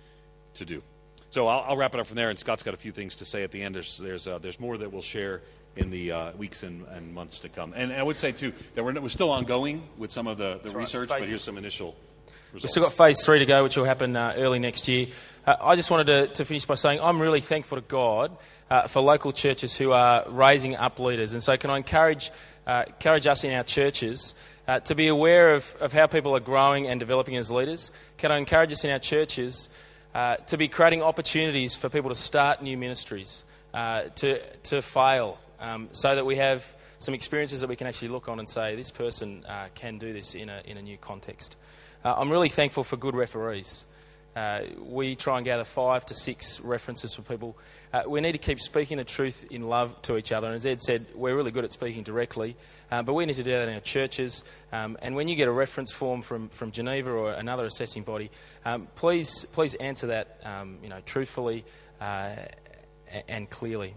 to 0.55 0.67
do? 0.67 0.83
So 1.31 1.47
I'll, 1.47 1.65
I'll, 1.69 1.77
wrap 1.77 1.95
it 1.95 2.01
up 2.01 2.07
from 2.07 2.17
there, 2.17 2.31
and 2.31 2.39
Scott's 2.39 2.63
got 2.63 2.75
a 2.75 2.79
few 2.79 2.93
things 2.93 3.17
to 3.17 3.25
say 3.25 3.45
at 3.45 3.51
the 3.51 3.63
end. 3.63 3.75
There's, 3.75 3.99
there's, 3.99 4.27
uh, 4.27 4.39
there's 4.39 4.59
more 4.59 4.79
that 4.79 4.91
we'll 4.91 5.03
share 5.03 5.43
in 5.77 5.91
the 5.91 6.13
uh, 6.13 6.33
weeks 6.33 6.63
and, 6.63 6.87
and, 6.89 7.15
months 7.15 7.41
to 7.41 7.49
come. 7.49 7.73
And, 7.77 7.93
and, 7.93 8.01
I 8.01 8.03
would 8.03 8.17
say, 8.17 8.33
too, 8.33 8.53
that 8.75 8.83
we're, 8.83 8.99
we're 9.01 9.09
still 9.09 9.31
ongoing 9.31 9.83
with 9.99 10.11
some 10.11 10.27
of 10.27 10.39
the, 10.39 10.59
the 10.63 10.71
research, 10.71 11.11
right. 11.11 11.21
but 11.21 11.29
here's 11.29 11.43
some 11.43 11.59
initial 11.59 11.95
results. 12.53 12.65
We've 12.65 12.71
still 12.71 12.83
got 12.85 12.93
phase 12.93 13.25
three 13.25 13.39
to 13.41 13.47
go, 13.47 13.63
which 13.63 13.77
will 13.77 13.85
happen 13.85 14.17
uh, 14.17 14.35
early 14.37 14.59
next 14.59 14.89
year. 14.89 15.07
Uh, 15.47 15.57
I 15.61 15.77
just 15.77 15.91
wanted 15.91 16.07
to, 16.07 16.27
to, 16.35 16.45
finish 16.45 16.65
by 16.65 16.75
saying 16.75 17.01
I'm 17.01 17.21
really 17.21 17.41
thankful 17.41 17.77
to 17.77 17.87
God 17.87 18.37
uh, 18.71 18.89
for 18.89 19.01
local 19.01 19.33
churches 19.33 19.77
who 19.77 19.93
are 19.93 20.25
raising 20.29 20.77
up 20.77 20.99
leaders. 20.99 21.35
And 21.35 21.43
so, 21.43 21.57
can 21.57 21.71
I 21.71 21.77
encourage 21.77 22.31
uh, 22.69 22.85
encourage 22.87 23.27
us 23.27 23.45
in 23.45 23.53
our 23.55 23.65
churches 23.65 24.35
uh, 24.69 24.81
to 24.81 24.95
be 24.95 25.09
aware 25.09 25.55
of, 25.55 25.75
of 25.81 25.93
how 25.95 26.07
people 26.07 26.37
are 26.37 26.41
growing 26.41 26.87
and 26.87 27.01
developing 27.01 27.37
as 27.37 27.51
leaders. 27.51 27.91
Can 28.19 28.31
I 28.31 28.37
encourage 28.37 28.71
us 28.71 28.85
in 28.85 28.91
our 28.91 28.99
churches 28.99 29.71
uh, 30.19 30.35
to 30.35 30.57
be 30.57 30.67
creating 30.67 31.01
opportunities 31.01 31.77
for 31.77 31.89
people 31.89 32.09
to 32.09 32.15
start 32.17 32.61
new 32.61 32.77
ministries, 32.77 33.45
uh, 33.73 34.03
to, 34.17 34.41
to 34.65 34.83
fail, 34.83 35.39
um, 35.61 35.89
so 35.93 36.13
that 36.13 36.27
we 36.27 36.35
have 36.35 36.67
some 36.99 37.15
experiences 37.15 37.61
that 37.61 37.69
we 37.69 37.77
can 37.77 37.87
actually 37.87 38.09
look 38.09 38.29
on 38.29 38.41
and 38.41 38.49
say, 38.49 38.75
this 38.75 38.91
person 38.91 39.45
uh, 39.49 39.67
can 39.77 39.97
do 39.97 40.13
this 40.13 40.35
in 40.35 40.49
a, 40.49 40.61
in 40.65 40.77
a 40.77 40.83
new 40.83 40.97
context. 40.97 41.55
Uh, 42.05 42.17
I'm 42.19 42.33
really 42.33 42.49
thankful 42.49 42.83
for 42.83 42.97
good 42.97 43.15
referees. 43.15 43.85
Uh, 44.39 44.63
we 44.87 45.17
try 45.17 45.37
and 45.37 45.45
gather 45.45 45.65
five 45.65 46.07
to 46.07 46.15
six 46.15 46.61
references 46.61 47.13
for 47.13 47.23
people. 47.23 47.57
Uh, 47.93 48.03
we 48.07 48.21
need 48.21 48.31
to 48.31 48.39
keep 48.39 48.61
speaking 48.61 48.99
the 48.99 49.03
truth 49.03 49.45
in 49.51 49.63
love 49.63 50.01
to 50.03 50.17
each 50.17 50.31
other. 50.31 50.47
And 50.47 50.55
as 50.55 50.65
Ed 50.65 50.81
said, 50.81 51.07
we're 51.13 51.35
really 51.35 51.51
good 51.51 51.65
at 51.65 51.73
speaking 51.73 52.05
directly, 52.05 52.55
uh, 52.93 53.03
but 53.03 53.15
we 53.15 53.27
need 53.27 53.35
to 53.35 53.43
do 53.43 53.51
that 53.51 53.67
in 53.67 53.75
our 53.75 53.81
churches. 53.81 54.45
Um, 54.71 54.97
and 55.03 55.17
when 55.17 55.27
you 55.27 55.35
get 55.35 55.49
a 55.49 55.53
reference 55.53 55.93
form 55.93 56.23
from, 56.23 56.51
from 56.51 56.71
Geneva 56.71 57.11
or 57.11 57.33
another 57.33 57.65
assessing 57.65 58.05
body, 58.05 58.31
um, 58.65 58.87
please, 58.95 59.45
please 59.47 59.75
answer 59.75 60.07
that 60.07 60.39
um, 60.45 60.79
you 60.85 60.89
know, 60.89 61.01
truthfully 61.05 61.65
uh, 62.01 62.37
and 63.27 63.51
clearly. 63.51 63.97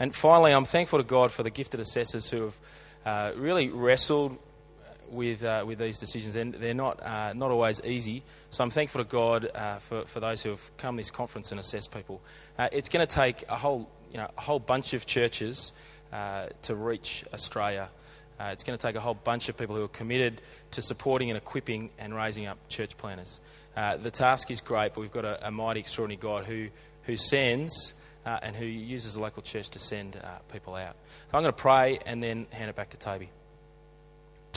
And 0.00 0.12
finally, 0.12 0.50
I'm 0.50 0.64
thankful 0.64 0.98
to 0.98 1.04
God 1.04 1.30
for 1.30 1.44
the 1.44 1.50
gifted 1.50 1.78
assessors 1.78 2.28
who 2.28 2.42
have 2.42 2.58
uh, 3.04 3.32
really 3.36 3.68
wrestled 3.68 4.36
with, 5.10 5.44
uh, 5.44 5.64
with 5.66 5.78
these 5.78 5.98
decisions. 5.98 6.36
And 6.36 6.54
they're 6.54 6.74
not, 6.74 7.02
uh, 7.02 7.32
not 7.32 7.50
always 7.50 7.80
easy. 7.84 8.22
So 8.50 8.64
I'm 8.64 8.70
thankful 8.70 9.02
to 9.02 9.08
God 9.08 9.50
uh, 9.54 9.78
for, 9.78 10.04
for 10.04 10.20
those 10.20 10.42
who 10.42 10.50
have 10.50 10.76
come 10.76 10.96
to 10.96 11.00
this 11.00 11.10
conference 11.10 11.50
and 11.50 11.60
assessed 11.60 11.92
people. 11.92 12.20
Uh, 12.58 12.68
it's 12.72 12.88
going 12.88 13.06
to 13.06 13.12
take 13.12 13.44
a 13.48 13.56
whole, 13.56 13.90
you 14.10 14.18
know, 14.18 14.28
a 14.36 14.40
whole 14.40 14.58
bunch 14.58 14.94
of 14.94 15.06
churches 15.06 15.72
uh, 16.12 16.46
to 16.62 16.74
reach 16.74 17.24
Australia. 17.32 17.88
Uh, 18.38 18.50
it's 18.52 18.64
going 18.64 18.78
to 18.78 18.86
take 18.86 18.96
a 18.96 19.00
whole 19.00 19.14
bunch 19.14 19.48
of 19.48 19.56
people 19.56 19.74
who 19.74 19.82
are 19.82 19.88
committed 19.88 20.42
to 20.70 20.82
supporting 20.82 21.30
and 21.30 21.38
equipping 21.38 21.90
and 21.98 22.14
raising 22.14 22.46
up 22.46 22.58
church 22.68 22.96
planters. 22.98 23.40
the 23.74 24.10
task 24.10 24.50
is 24.50 24.60
great, 24.60 24.92
but 24.94 25.00
we've 25.00 25.12
got 25.12 25.24
a, 25.24 25.48
a 25.48 25.50
mighty, 25.50 25.80
extraordinary 25.80 26.20
God 26.20 26.44
who, 26.44 26.68
who 27.04 27.16
sends 27.16 27.94
and 28.24 28.56
who 28.56 28.66
uses 28.66 29.14
the 29.14 29.20
local 29.20 29.40
church 29.40 29.70
to 29.70 29.78
send 29.78 30.20
people 30.52 30.74
out. 30.74 30.96
So 31.30 31.38
I'm 31.38 31.42
going 31.42 31.54
to 31.54 31.58
pray 31.58 31.98
and 32.04 32.22
then 32.22 32.46
hand 32.50 32.68
it 32.68 32.76
back 32.76 32.90
to 32.90 32.98
Toby. 32.98 33.30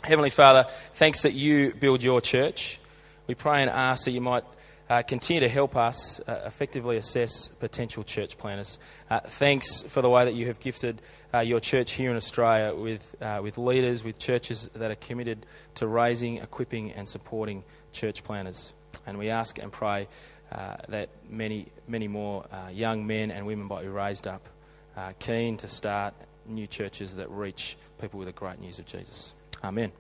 Heavenly 0.04 0.30
Father, 0.30 0.66
thanks 0.94 1.24
that 1.24 1.34
you 1.34 1.74
build 1.74 2.02
your 2.02 2.22
church. 2.22 2.80
We 3.28 3.36
pray 3.36 3.62
and 3.62 3.70
ask 3.70 4.06
that 4.06 4.12
you 4.12 4.22
might 4.22 4.46
uh, 4.90 5.04
continue 5.04 5.42
to 5.42 5.50
help 5.50 5.76
us 5.76 6.22
uh, 6.22 6.44
effectively 6.46 6.96
assess 6.96 7.50
potential 7.50 8.04
church 8.04 8.38
planters. 8.38 8.80
Uh, 9.10 9.20
thanks 9.20 9.82
for 9.82 10.02
the 10.02 10.10
way 10.10 10.24
that 10.24 10.34
you 10.36 10.48
have 10.48 10.60
gifted 10.62 11.02
uh, 11.34 11.40
your 11.40 11.60
church 11.60 11.92
here 11.92 12.10
in 12.10 12.16
Australia 12.16 12.74
with, 12.74 13.14
uh, 13.22 13.42
with 13.44 13.58
leaders, 13.58 14.04
with 14.04 14.18
churches 14.18 14.70
that 14.74 14.90
are 14.90 14.96
committed 14.96 15.46
to 15.76 15.86
raising, 15.86 16.38
equipping, 16.38 16.94
and 16.94 17.08
supporting 17.08 17.64
church 17.92 18.24
planters. 18.24 18.74
And 19.06 19.18
we 19.18 19.30
ask 19.30 19.60
and 19.60 19.72
pray 19.72 20.08
uh, 20.52 20.78
that 20.88 21.10
many, 21.30 21.68
many 21.88 22.08
more 22.08 22.46
young 22.72 23.06
men 23.06 23.32
and 23.32 23.46
women 23.46 23.68
might 23.68 23.82
be 23.82 23.90
raised 23.90 24.28
up, 24.28 24.48
keen 25.20 25.58
to 25.58 25.68
start 25.68 26.14
new 26.48 26.66
churches 26.66 27.16
that 27.16 27.30
reach 27.30 27.78
people 28.00 28.18
with 28.18 28.28
the 28.28 28.34
great 28.34 28.60
news 28.60 28.80
of 28.80 28.86
Jesus. 28.86 29.34
Amen. 29.64 29.92